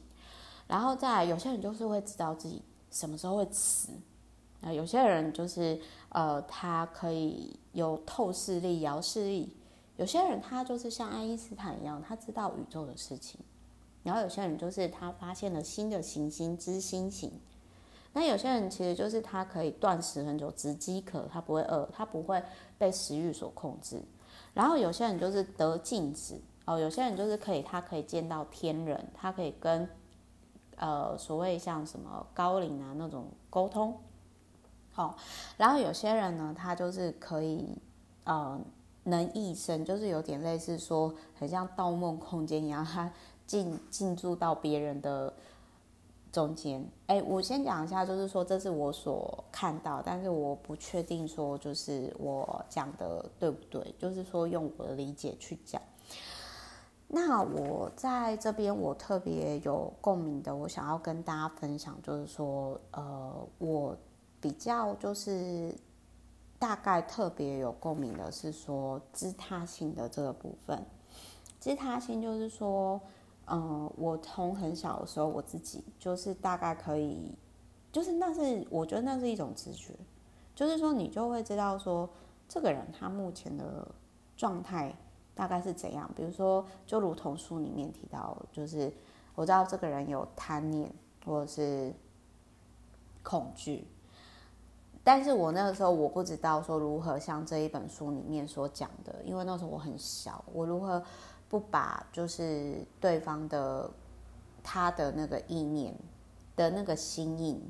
[0.69, 3.91] 然后再有些人就是会知道自己什么时候会死。
[4.63, 9.49] 啊，有些人就是，呃，他可以有透视力、遥视力；
[9.97, 13.41] 有些人他就是像爱因斯坦一样，他知道宇宙的事情；
[14.05, 17.33] 然后有些人就是他发现了新的行星之星型。
[18.13, 22.41] 那有些人其实就是他可以断食很久，只饥渴，他不会饿，他不会
[22.79, 24.01] 被食欲所控制。
[24.55, 29.89] 然后有些人就是得静止哦，有些人就是可以，他可以见到天人，他可以跟
[30.77, 33.99] 呃所谓像什么高灵啊那种沟通。
[34.95, 35.17] 好、
[35.57, 37.67] 然后有些人呢，他就是可以
[38.25, 38.61] 呃
[39.05, 43.11] 能异生，就是有点类似说很像盗梦空间一样，他
[43.47, 45.33] 进进驻到别人的
[46.31, 46.87] 中间。
[47.07, 55.81] 哎，我先讲一下，就是说这是我所看到，但是我不确定说就是我讲的对不对，就是说用我的理解去讲。
[57.09, 63.97] 那我在这边我特别有共鸣的，我想要跟大家分享，就是说呃我。
[64.43, 65.73] 比较就是
[66.59, 70.85] 大概特别有共鸣的是说知他心的这个部分，
[71.61, 73.01] 知他心就是说，
[73.47, 77.33] 嗯，我从很小的时候我自己就是大概可以，
[77.93, 79.95] 就是那是我觉得那是一种直觉，
[80.57, 82.11] 就是说你就会知道说
[82.49, 83.87] 这个人他目前的
[84.37, 84.93] 状态
[85.37, 88.93] 大概是怎样，比如说就如同书里面提到，就是
[89.37, 90.93] 我知道这个人有贪念
[91.25, 91.95] 或者是
[93.23, 93.87] 恐惧。
[95.05, 101.03] 但是我那个时候我不知道说如何像这一本书里面所讲的，因为那时候我很小，我如何
[101.49, 103.91] 不把就是对方的
[104.63, 105.93] 他的那个意念
[106.55, 107.61] 的那个心印，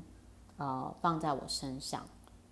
[0.57, 2.05] 呃，放在我身上，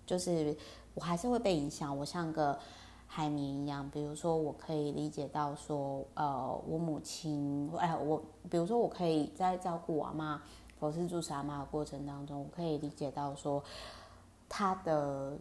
[0.04, 0.56] 就是
[0.94, 2.58] 我还是会被影响，我像个
[3.06, 3.88] 海绵一样。
[3.88, 10.38] 比如说，我可以理解到说，呃，我母亲，哎，我比如说我可以在照顾我阿嬷，
[10.80, 13.62] 佛事住持阿嬷的过程当中，我可以理解到说。
[14.54, 15.38] 他的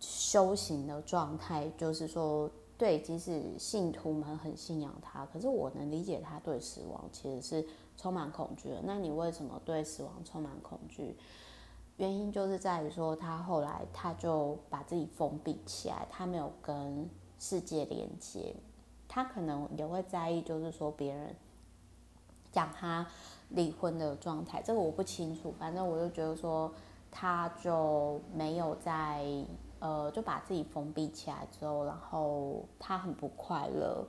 [0.00, 8.80] 修行的状态，就是说，对，即使信徒们很信仰他，可是我能理解他对死亡其实是充满恐惧的。
[8.82, 11.16] 那你为什么对死亡充满恐惧？
[11.98, 18.56] 原因就是在于说，他后来他就把自己封闭起来，他没有跟世界连接，
[19.06, 21.32] 他可能也会在意，就是说别人
[22.50, 23.06] 讲他
[23.50, 26.72] 离婚的状态，这个我不清楚，反正我就觉得说。
[27.10, 29.24] 他就没有在
[29.80, 34.04] 呃，就把自己封闭起来之后，然后他很不快乐，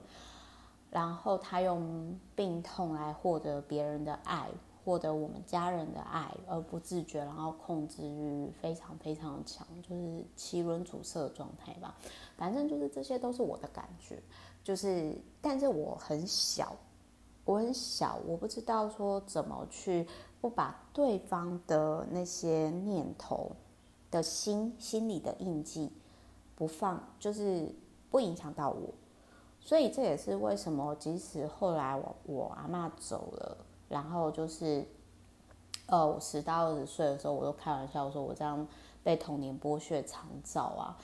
[0.90, 4.50] 然后他用病痛来获得别人的爱，
[4.84, 11.96] 获得我们家人的爱，而不自觉，然后控制欲非常非常的强，就是脐轮阻塞的状态吧。
[12.36, 14.20] 反正就是这些都是我的感觉，
[14.64, 16.76] 就是但是我很小，
[17.46, 20.08] 我很小，我不知道说怎么去。
[20.42, 23.52] 不把对方的那些念头
[24.10, 25.92] 的心心里的印记
[26.56, 27.74] 不放，就是
[28.10, 28.90] 不影响到我，
[29.60, 34.86] 所以这也是为什么，即使后来我我阿妈走了，然后就是，
[35.88, 38.66] 呃，我十到二十岁的时候，我都开玩笑说，我这样
[39.04, 40.98] 被童年剥削长照啊。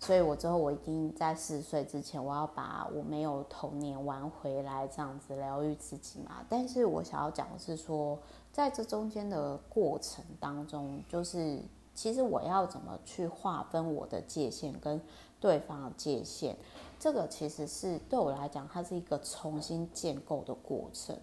[0.00, 6.44] 所以我之后我一定在四十岁之前，我要把我没有童年玩回来，这样子疗愈自己嘛。
[6.46, 8.18] 但是我想要讲的是说，
[8.52, 11.58] 在这中间的过程当中，就是
[11.94, 15.00] 其实我要怎么去划分我的界限跟
[15.40, 16.54] 对方的界限，
[16.98, 21.16] 这个其实是对我来讲，它是一个重新建构的过程。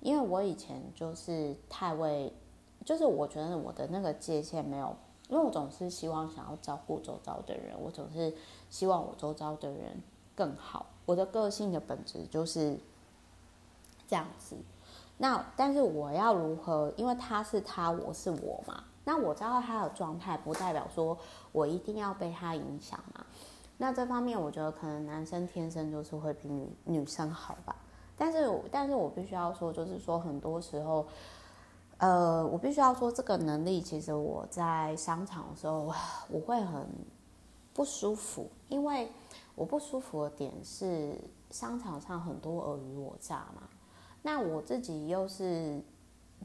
[0.00, 2.32] 因为我以前就是太为，
[2.84, 4.96] 就是我觉得我的那个界限没有。
[5.34, 8.32] 因为我总是希望想要照顾周遭的人，我总是
[8.70, 10.00] 希望我周遭的人
[10.32, 10.86] 更好。
[11.04, 12.78] 我的个性的本质就是
[14.06, 14.56] 这样子。
[15.18, 16.92] 那但是我要如何？
[16.96, 18.84] 因为他是他，我是我嘛。
[19.04, 21.18] 那我知道他的状态，不代表说
[21.50, 23.26] 我一定要被他影响嘛。
[23.78, 27.74] 那这方面，我觉得可能男生天生就是会比女女生好吧。
[28.16, 31.04] 但是，但是我必须要说，就是说很多时候。
[31.98, 35.92] 呃，我必须要说，这个能力其实我在商场的时候，
[36.28, 36.86] 我会很
[37.72, 39.10] 不舒服，因为
[39.54, 41.16] 我不舒服的点是
[41.50, 43.68] 商场上很多尔虞我诈嘛。
[44.22, 45.80] 那我自己又是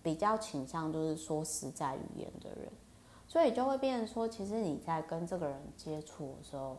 [0.04, 2.72] 比较倾向就是说实在语言的人，
[3.28, 6.78] 所以就会变成说，其实你在跟这个人接触的时候，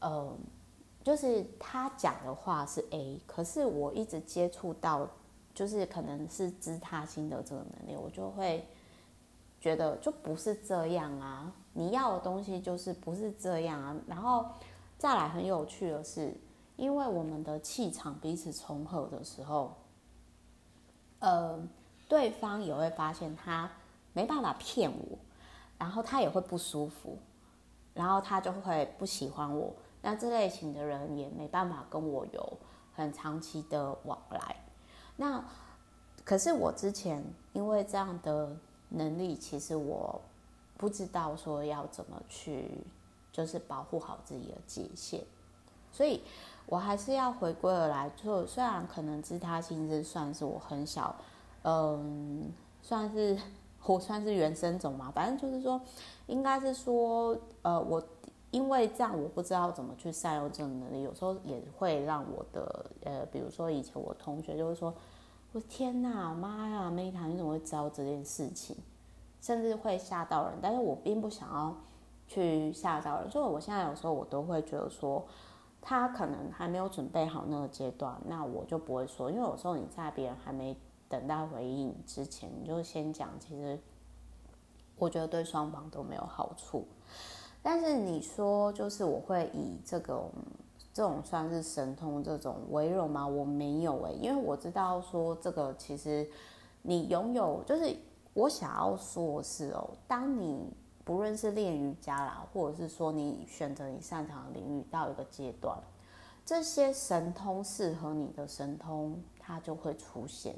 [0.00, 0.32] 呃，
[1.04, 5.06] 就是他讲的话是 A，可是我一直接触到。
[5.58, 8.64] 就是可能是知他心的这个能力，我就会
[9.60, 11.52] 觉得就不是这样啊！
[11.72, 13.96] 你要的东西就是不是这样啊！
[14.06, 14.46] 然后
[14.96, 16.32] 再来很有趣的是，
[16.76, 19.74] 因为我们的气场彼此重合的时候，
[21.18, 21.60] 呃，
[22.08, 23.68] 对方也会发现他
[24.12, 25.18] 没办法骗我，
[25.76, 27.18] 然后他也会不舒服，
[27.94, 29.74] 然后他就会不喜欢我。
[30.02, 32.58] 那这类型的人也没办法跟我有
[32.94, 34.54] 很长期的往来。
[35.20, 35.44] 那
[36.24, 38.56] 可是我之前因为这样的
[38.88, 40.20] 能力，其实我
[40.76, 42.70] 不知道说要怎么去，
[43.32, 45.20] 就是保护好自己的界限。
[45.90, 46.22] 所以
[46.66, 51.16] 我还是要回归而来，做虽然可能自他心是算是我很小，
[51.64, 53.36] 嗯，算是
[53.84, 55.80] 我算是原生种嘛，反正就是说，
[56.28, 58.00] 应该是说，呃，我。
[58.50, 64.94] 因为这样，我不知道怎么去善用这种能力，有时候也会让我的呃，比如说以前我同学就会说
[65.52, 68.74] ：“我天哪，妈呀，Meta 你怎么会知道这件事情？”
[69.40, 70.58] 甚至会吓到人。
[70.62, 71.76] 但是我并不想要
[72.26, 75.22] 去吓到人，所以我现在有时候我都会觉得说，
[75.82, 80.74] 他可能还没有准备好那个阶段，那我就不会说，因为有时候你在别人还没
[81.06, 83.78] 等待回应之前，你就先讲，其实
[84.96, 86.86] 我觉得对双方都没有好处。
[87.60, 90.30] 但是你说，就是我会以这种
[90.94, 93.26] 这种算是神通这种为荣吗？
[93.26, 96.26] 我没有哎、因为我知道说这个其实
[96.82, 97.94] 你拥有，就是
[98.32, 100.72] 我想要说是哦，当你
[101.04, 105.76] 不论是练瑜伽啦，或者是说你选择你擅长的领域到一个阶段，
[106.46, 110.54] 这些神通适合你的神通，它就会出现。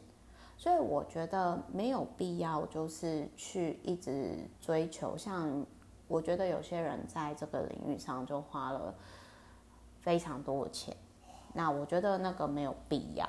[0.57, 5.67] 所以我觉得没有必要就是去一直追求像。
[6.11, 8.93] 我觉得有些人在这个领域上就花了
[10.01, 10.97] 非常多的钱，
[11.55, 13.25] 那我觉得那个没有必要。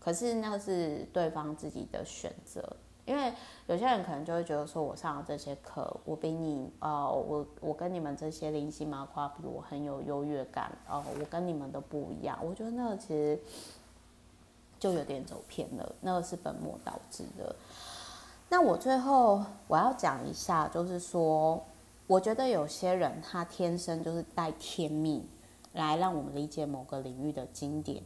[0.00, 3.32] 可是那是对方自己的选择，因为
[3.68, 12.36] 有些人可能就会觉得说，我上了这些课，我比你，呃，我我跟你们这些灵性麻瓜比我很有优越感，哦，我跟你们都不一样。
[12.42, 13.38] 我觉得那个其实
[14.80, 17.54] 就有点走偏了，那个是本末倒置的。
[18.48, 21.62] 那我最后我要讲一下，就是说。
[22.08, 25.28] 我觉得有些人他天生就是带天命
[25.74, 28.02] 来让我们理解某个领域的经典，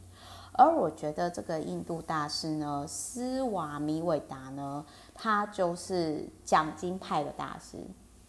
[0.55, 4.85] 而我觉得这个印度大师呢，斯瓦米韦达呢，
[5.15, 7.79] 他就是讲经派的大师。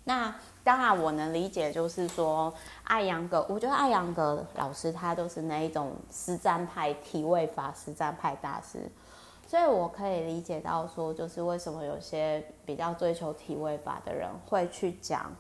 [0.04, 2.54] 那当然我能理解，就是说
[2.84, 8.88] 艾扬格，我觉得艾扬格老师他都是那一种实战派体位法实战派大师，
[9.48, 15.32] 所以我可以理解到说，就是为什么有些比较追求体位法的人会去讲。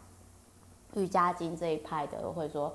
[0.96, 2.74] 瑜伽经这一派的会说，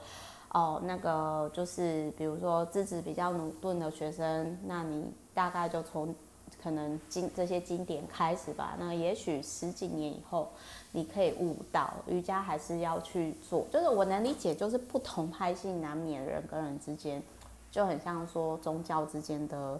[0.50, 5.04] 哦，那个就是比如说资质比较駑钝的学生，那你
[5.34, 6.14] 大概就从
[6.62, 8.74] 可能经这些经典开始吧。
[8.78, 10.48] 那也许十几年以后，
[10.92, 13.66] 你可以悟到瑜伽还是要去做。
[13.70, 17.22] 就是我能理解，就是不同派系难免人跟人之间
[17.70, 19.78] 就很像说宗教之间的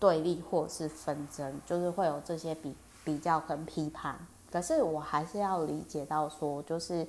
[0.00, 2.74] 对立或是纷争，就是会有这些比
[3.04, 4.18] 比较跟批判。
[4.50, 7.06] 可是我还是要理解到说，就是。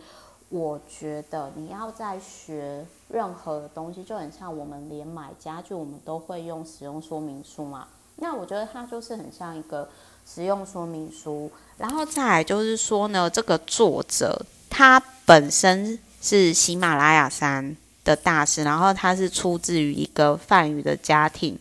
[0.50, 7.88] 我觉得你要在学任何的东西，就很像我们连买家具，我们都会用使用说明书嘛。
[8.16, 9.88] 那我觉得它就是很像一个
[10.26, 11.52] 使用说明书。
[11.78, 21.58] 然后再来就是说呢，这个作者他本身是喜马拉雅山的大师，然后他是出自于一个梵语的家庭。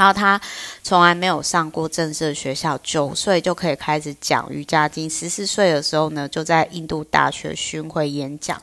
[0.00, 0.40] 然后他
[0.82, 5.10] 从来没有上过正式的学校，九岁就可以开始讲瑜伽经。
[5.10, 8.58] 十四岁的时候呢，就在印度大学巡回演讲。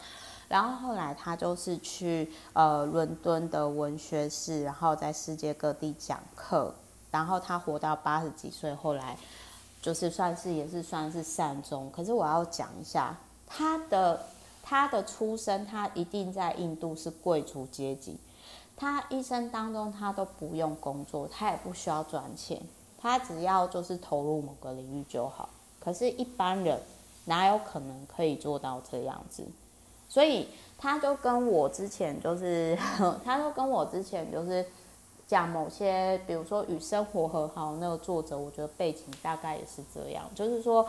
[0.48, 6.74] 然后后来他就是去呃伦敦的文学室，然后在世界各地讲课。
[7.12, 9.16] 然后他活到八十几岁，后来
[9.80, 11.88] 就是算是也是算是善终。
[11.96, 13.16] 可是我要讲一下
[13.46, 14.20] 他的
[14.64, 18.18] 他的出身，他一定在印度是贵族阶级。
[18.80, 22.62] 他一生当中，他都不用工作，他也不需要赚钱，
[23.02, 25.50] 他只要就是投入某个领域就好。
[25.80, 26.80] 可是，一般人
[27.26, 29.44] 哪有可能可以做到这样子？
[30.08, 30.48] 所以，
[30.78, 32.78] 他就跟我之前就是，
[33.26, 34.64] 他就跟我之前就是
[35.26, 40.88] 讲某些，比如说与生活和好那个作者，我觉得背景大概也是这样，就是说，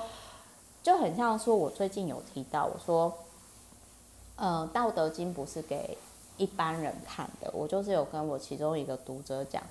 [0.83, 3.13] 就很像说，我最近有提到，我说，
[4.37, 5.97] 呃，《道德经》不是给。
[6.39, 9.63] 一般人看的，我就是有跟我其中一个读者讲，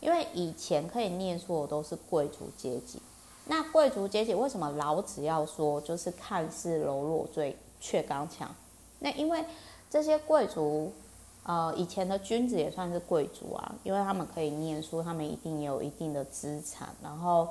[0.00, 3.00] 因为以前可以念书的都是贵族阶级，
[3.46, 8.54] 那贵族阶级为什么老子要说就是看似柔弱最却刚强？
[8.98, 9.44] 那因为
[9.88, 10.92] 这些贵族，
[11.44, 17.48] 呃，以前的君子也算是贵族啊，因为他们可以念书，他们一定也有一定的资产，然后，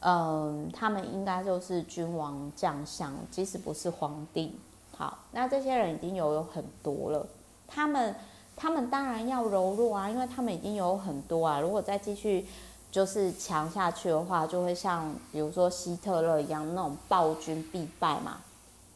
[0.00, 4.54] 嗯、他们应该就是君王将相，即使不是皇帝，
[4.96, 7.26] 好，那这些人已经有有很多了。
[7.74, 8.14] 他们，
[8.54, 11.60] 他们当然要柔弱啊，因为他们已经有很多啊。
[11.60, 12.46] 如果再继续
[12.92, 18.40] 就是强下去的话，就会像比如说希特勒一样那种暴君必败嘛。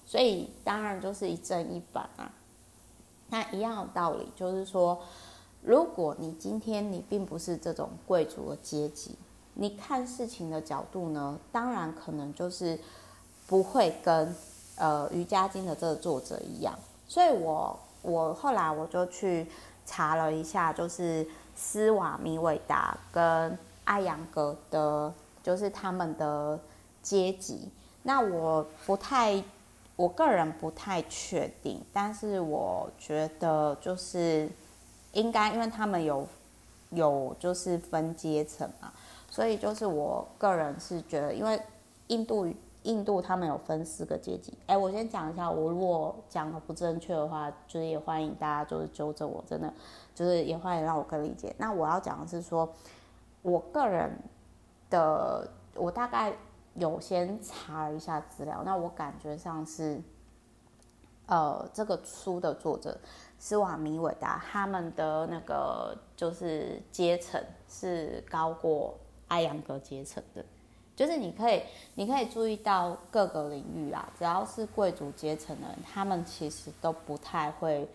[0.07, 2.31] 所以当然就是一正一反啊。
[3.31, 4.99] 那一样的道理就是说，
[5.61, 9.16] 如果你今天你并不是这种贵族的阶级，
[9.55, 12.79] 你看事情的角度呢，当然可能就是
[13.47, 14.35] 不会跟
[14.76, 16.79] 呃瑜伽经的这个作者一样。
[17.07, 19.46] 所以我我后来我就去
[19.84, 26.59] 查了一下，就是斯瓦米韦达跟艾扬格的，就是他们的
[27.03, 27.70] 阶级。
[28.03, 29.42] 那我不太，
[29.96, 34.49] 我个人不太确定，但是我觉得就是
[35.12, 36.26] 应该，因为他们有
[36.90, 38.92] 有就是分阶层嘛，
[39.30, 41.61] 所以就是我个人是觉得，因为
[42.07, 42.46] 印度
[42.83, 44.53] 印度他们有分四个阶级。
[44.66, 49.72] 哎，我先讲一下，我如果讲的不正确的话，就是也欢迎大家就是纠正我，真的
[50.14, 51.55] 就是也欢迎让我更理解。
[51.59, 52.68] 那我要讲的是说，
[53.43, 54.18] 我个人
[54.91, 56.33] 的我大概。
[56.74, 60.01] 有先查一下资料，那我感觉上是，
[61.26, 62.97] 呃，这个书的作者
[63.37, 70.45] 斯瓦米韦达他们的那个就是阶层是高过艾扬格阶层的，
[70.99, 71.62] 就是你可以
[71.94, 77.88] 你可以注意到各个领域啊，只要是贵族阶层的人，他们其实都不太会，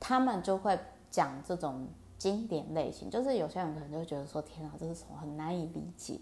[0.00, 0.76] 他们就会
[1.08, 1.86] 讲这种
[2.18, 6.18] 经典类型，就是有些人可能就觉得说，天啊，这是什么很难以理解。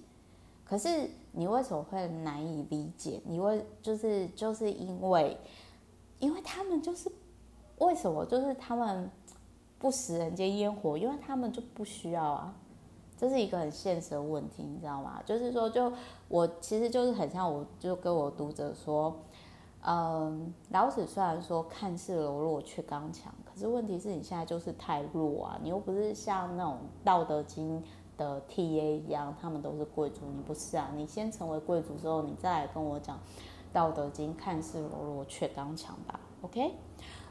[0.63, 3.19] 可是你为什么会难以理解？
[3.25, 5.35] 你为就是就是因为，
[6.19, 7.11] 因为他们就是
[7.79, 9.11] 为什么就是他们
[9.79, 10.99] 不食人间烟火？
[10.99, 12.55] 因为他们就不需要啊，
[13.17, 15.23] 这是一个很现实的问题，你知道吗？
[15.25, 15.93] 就是说，就
[16.29, 19.15] 我其实就是很像，我就跟我读者说，
[19.83, 27.81] 嗯，老子虽然说看似柔弱却刚强，可是问题是你现在就是太弱啊，你又不是像那种《道德经》
[28.17, 30.91] 的 TA 一样，他们都是贵族，你不是啊？
[30.97, 33.17] 你先成为贵族之后，你再来跟我讲
[33.73, 36.75] 《道德经》，看似柔弱却刚强吧？OK？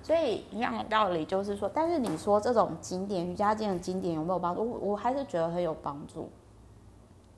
[0.04, 4.62] 所以一样的道理就是说，但是你说这种经典瑜伽经的经典有没有帮助？
[4.62, 6.30] 我我还是觉得很有帮助。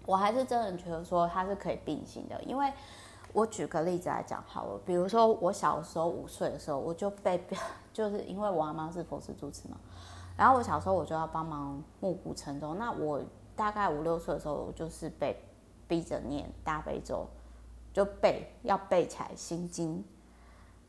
[0.07, 2.71] 我还是真的觉得说它是可以并行的，因为
[3.33, 7.39] 我举个例子来讲好了，比如说我小时候五岁的时候，我就被
[7.93, 9.77] 就是因为我阿妈是佛事主持嘛。
[10.35, 13.21] 然后我小时候我就要帮忙暮鼓晨钟，那我
[13.55, 15.39] 大概五六岁的时候，我就是被
[15.87, 17.27] 逼着念大悲咒，
[17.93, 20.03] 就背要背起来心经。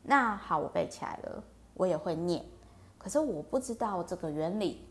[0.03, 1.43] 那好，我背起来了，
[1.77, 2.43] 我也会念，
[2.97, 4.85] 可是我不知道这个原理。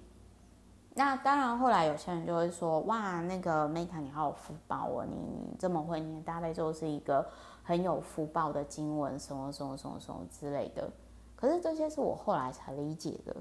[0.95, 7.29] 那当然，后来有些人就会说：“哇，那个 Meta 你好有福报哦，你你这么会念大概就，是一个
[7.63, 10.91] 很有福报的经文，什么什么什么什么之类的。”
[11.37, 13.37] 可是这些是我后来才理解的。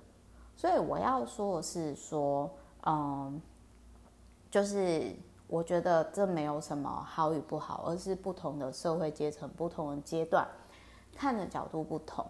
[0.58, 2.52] 所以我要说的是说，
[2.86, 3.42] 嗯，
[4.52, 5.16] 就是
[5.48, 10.46] 我觉得这没有什么好与不好，而是不同的社会阶层、不同的阶段
[11.16, 12.26] 看的角度不同。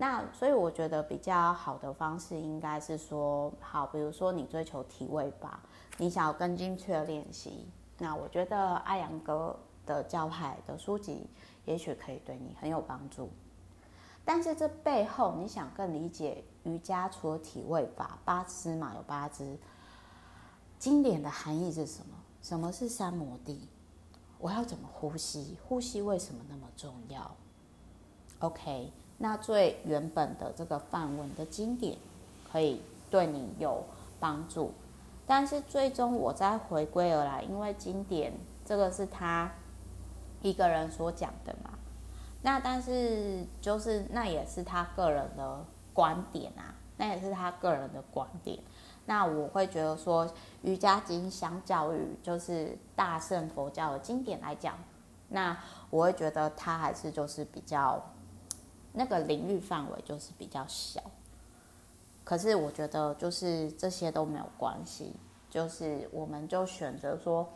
[0.00, 5.58] 那所以我觉得比较好的方式应该是说，好，比如说你追求体位法，
[5.96, 7.68] 你想要更精确的练习，
[7.98, 11.28] 那我觉得艾阳哥的教派的书籍
[11.64, 13.28] 也许可以对你很有帮助。
[14.24, 19.58] 但是这背后，你想更理解瑜伽，除了体位法，八支嘛，有八支，
[20.78, 22.14] 经典的含义是什么？
[22.40, 23.68] 什么是三摩地？
[24.38, 25.58] 我要怎么呼吸？
[25.66, 27.34] 呼吸为什么那么重要
[28.38, 31.98] ？OK，那最原本的这个范文的经典，
[32.50, 33.84] 可以对你有
[34.18, 34.72] 帮助。
[35.26, 38.32] 但是最终我再回归而来，因为经典
[38.64, 39.50] 这个是他
[40.40, 41.70] 一个人所讲的嘛。
[42.40, 48.58] 那但是就是那也是他个人的观点啊，那也是他个人的观点。
[49.06, 50.30] 那我会觉得说，
[50.62, 54.74] 瑜伽经相较于就是大乘佛教的经典来讲，
[55.28, 55.56] 那
[55.90, 58.00] 我会觉得它还是就是比较
[58.98, 61.00] 那个领域范围就是比较小。
[62.24, 65.12] 可是我觉得就是这些都没有关系，
[65.48, 67.48] 就是我们就选择说，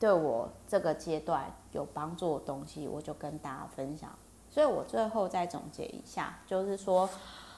[0.00, 4.10] 对我这个阶段有帮助的东西，我就跟大家分享。
[4.48, 7.08] 所以我最后再总结一下，就是说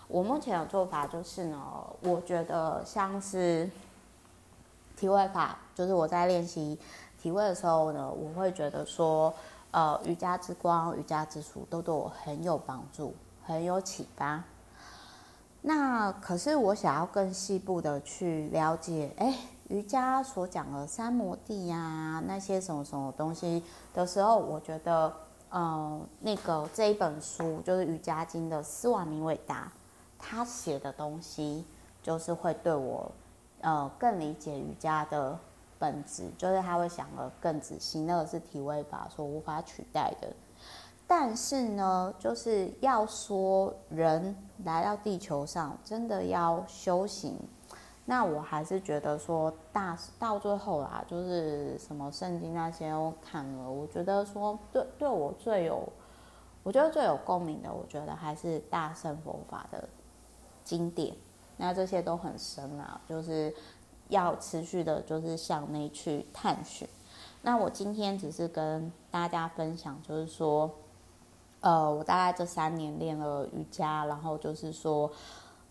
[0.09, 1.62] 我目前的做法就是呢，
[2.03, 3.70] 我觉得像是
[4.97, 6.76] 体位法，就是我在练习
[7.22, 9.32] 体位的时候呢，我会觉得说，
[9.70, 13.14] 呃，瑜伽之光、瑜伽之术都对我很有帮助，
[13.49, 14.44] 很有启发。
[15.62, 19.34] 那可是我想要更细部的去了解，哎，
[19.68, 25.12] 瑜伽所讲的三摩地呀、啊，那些什么什么东西的时候，我觉得。
[25.51, 29.72] 呃，那个这一本书就是《瑜伽经》的斯瓦米韦达，
[30.18, 31.64] 他写的东西
[32.03, 33.11] 就是会对我，
[33.62, 35.38] 呃，更理解瑜伽的
[35.78, 40.28] 本质，就是他会想的更仔细，那个是体位法所无法取代的。
[41.09, 47.36] 但是呢，就是要说人来到地球上，真的要修行。
[48.04, 55.90] 那我还是觉得说大到最后啦，就是什么圣经那些我看了，我觉得说对对我最有
[56.62, 59.88] 我觉得最有共鸣的，我觉得还是大乘佛法的
[60.62, 61.16] 经典。
[61.56, 63.54] 那这些都很深啊，就是
[64.09, 66.86] 要持续的，就是向内去探寻。
[67.42, 70.70] 那我今天只是跟大家分享，就是说，
[71.68, 75.10] 呃，我大概这三年练了瑜伽，然后就是说，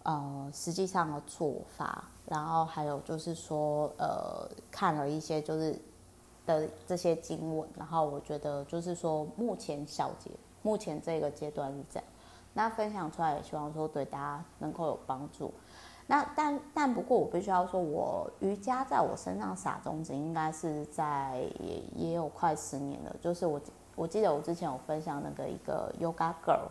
[0.04, 5.76] 呃，实际上的做法，然后还有就是说，呃，看了一些就是
[6.46, 10.30] 的这些经文，然后我觉得就是说，目前小结，
[10.62, 12.08] 目前这个阶段是这样，
[12.54, 15.52] 那分享出来也希望说对大家能够有帮助。
[16.06, 23.16] 那但但不过我必须要说，我瑜伽在我身上撒种子，应该是在也也有快十年了。
[23.20, 23.60] 就是我
[23.98, 26.70] 我记得我之前有分享那个一个 Yoga Girl，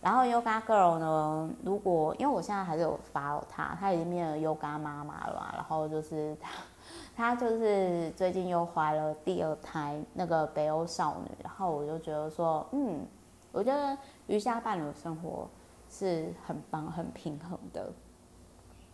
[0.00, 6.50] 然后 Yoga Girl 呢，如果因为我现在还是有 follow 她，她已经变成 Yoga 妈妈了嘛，然后就是她
[7.16, 13.06] 她就是最近又怀了第二胎那个北欧少女，然后我就觉得说，嗯，
[13.52, 15.48] 我觉得瑜伽伴侣生活
[15.88, 17.88] 是很棒很平衡的。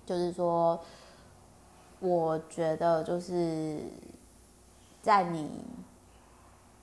[0.05, 0.79] 就是说，
[2.01, 3.81] 我觉得就是
[5.01, 5.65] 在你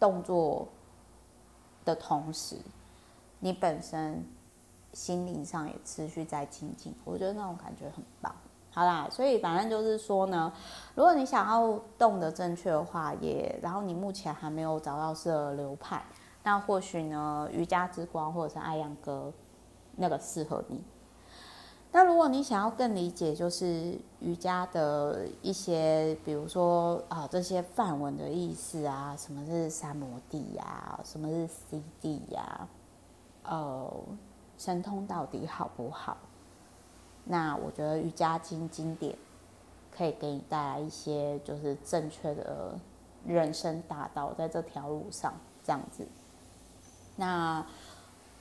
[0.05, 0.67] 动作
[1.83, 2.55] 的同时，
[3.39, 4.23] 你本身
[4.93, 8.31] 心灵上也持续在精进，我觉得那种感觉很棒。
[8.69, 10.53] 好啦，所以反正就是说呢，
[10.93, 16.05] 如果你想要动的正确的话，也然后你目前还没有找到适合的流派，
[16.43, 19.33] 那或许呢，瑜伽之光或者是艾扬格
[19.95, 20.83] 那个适合你。
[21.95, 32.67] 那如果你想要更理解，就是瑜伽的一些，比如说啊，这些梵文的意思啊，什么是三摩地呀，什么是 CD 呀，
[33.45, 33.89] 呃，
[34.57, 36.17] 神通到底好不好？
[37.23, 39.17] 那我觉得瑜伽经经典
[39.89, 42.77] 可以给你带来一些，就是正确的
[43.25, 45.33] 人生大道，在这条路上
[45.63, 46.05] 这样子。
[47.15, 47.65] 那。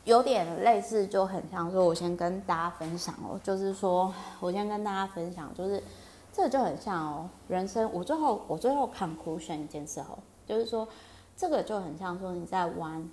[0.05, 5.83] 有点类似，就很像说，我先跟大家分享哦，就是说我先跟大家分享，就是
[6.31, 7.91] 这个就很像哦，人生。
[7.91, 10.87] 我最后我最后 conclusion 一件事哦，就是说
[11.35, 13.09] 这个就很像说你在玩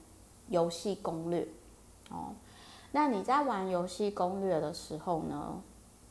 [0.50, 1.48] 游戏攻略
[2.10, 2.34] 哦。
[2.92, 5.62] 那你在玩游戏攻略的时候呢，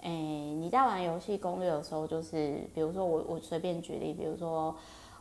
[0.00, 4.74] 诶，你在玩游戏攻略的时候，就是比如说我我随便举例，比如说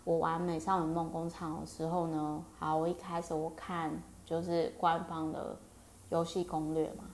[0.06, 3.92] 我玩《美少女梦工厂》的时候呢，好，我一开始我看。
[4.30, 5.58] 就是官方的
[6.10, 7.06] 游戏攻略嘛，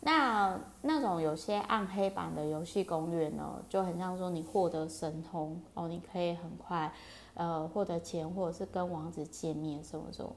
[0.00, 6.92] 那那种有些暗黑版的游戏攻略呢，就很像说你获得神通哦，你可以很快
[7.34, 10.32] 呃获得钱，或者是跟王子见面什么什么。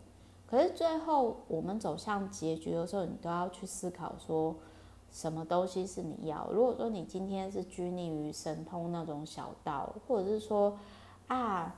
[0.45, 4.55] 可是最后我们走向结局的时候，你都要去思考说，
[5.09, 6.47] 什么东西是你要？
[6.51, 10.77] 如果说你今天是拘泥于神通那种小道，或者是说
[11.25, 11.73] 啊。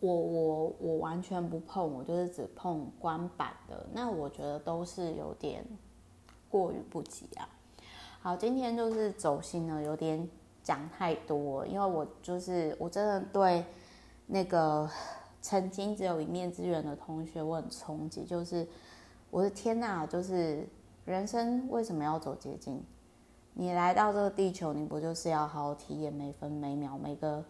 [0.00, 5.64] 我我我完全不碰，我就是只碰官版的，那我觉得都是有点
[6.48, 7.48] 过于不及啊。
[8.22, 10.28] 好，今天就是走心了，有点
[10.62, 13.64] 讲太多，因为我就是我真的对
[14.26, 14.88] 那个
[15.42, 18.66] 曾经只有一面之缘的同学我很冲击，就是
[19.30, 20.66] 我的天呐，就是
[21.04, 22.82] 人生为什么要走捷径？
[23.52, 27.44] 你来到这个地球，你不就是要好好体验每分每秒每个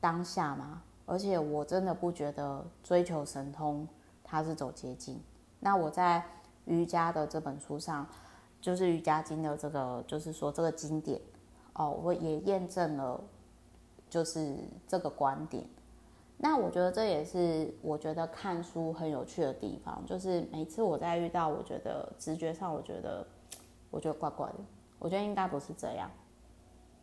[0.00, 0.82] 当下吗？
[1.06, 3.88] 而且我真的不觉得追求神通
[4.22, 5.18] 它是走捷径。
[5.60, 6.22] 那我在
[6.66, 8.06] 瑜伽的这本书上，
[8.60, 11.20] 就是瑜伽经的这个，就是说这个经典
[11.74, 13.20] 哦，我也验证了，
[14.10, 15.64] 就是这个观点。
[16.38, 23.26] 那我觉得这也是我觉得看书很有趣的地方，就是每次我在遇到，我觉得直觉上，我觉得
[23.90, 24.56] 我觉得怪怪的，
[24.98, 26.10] 我觉得应该不是这样。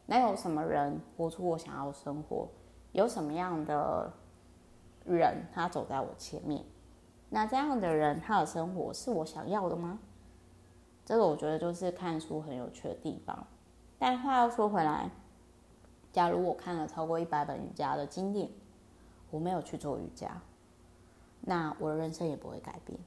[0.05, 2.47] 那有什么人活出我想要的生活？
[2.93, 4.11] 有什么样的
[5.03, 6.63] 人，他走在我前面？
[7.29, 9.99] 那这样的人，他的生活是我想要的吗？
[11.03, 13.45] 这个我觉得就是看书很有趣的地方。
[13.99, 15.09] 但话又说回来，
[16.11, 18.49] 假如我看了超过一百本瑜伽的经典，
[19.31, 20.39] 我没有去做瑜伽，
[21.41, 22.99] 那我的人生也不会改变。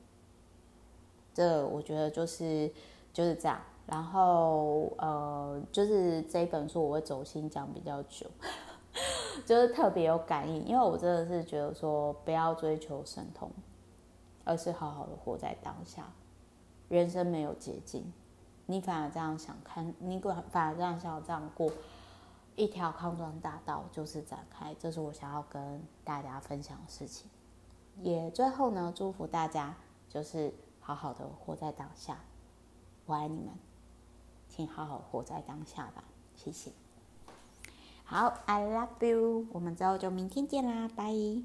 [1.32, 2.70] 这我觉得就是
[3.12, 3.60] 就是这样。
[3.86, 8.26] 然后呃，就是这一本书我会走心讲比较久。
[9.44, 13.50] 就是特别有感应，因为我真的是觉得说，不要追求神通，
[14.44, 16.12] 而是好好的活在当下。
[16.88, 18.12] 人生没有捷径，
[18.66, 20.18] 你反而这样想看，你
[20.50, 21.70] 反而这样想这样过
[22.54, 24.74] 一条康庄大道就是展开。
[24.78, 27.28] 这是我想要跟大家分享的事情。
[28.02, 29.74] 也最后呢，祝福大家
[30.08, 32.18] 就是好好的活在当下。
[33.04, 33.50] 我爱你们，
[34.48, 36.04] 请好好活在当下吧。
[36.34, 36.70] 谢谢。
[38.08, 39.46] 好，I love you。
[39.52, 41.12] 我们之后就明天见啦，拜。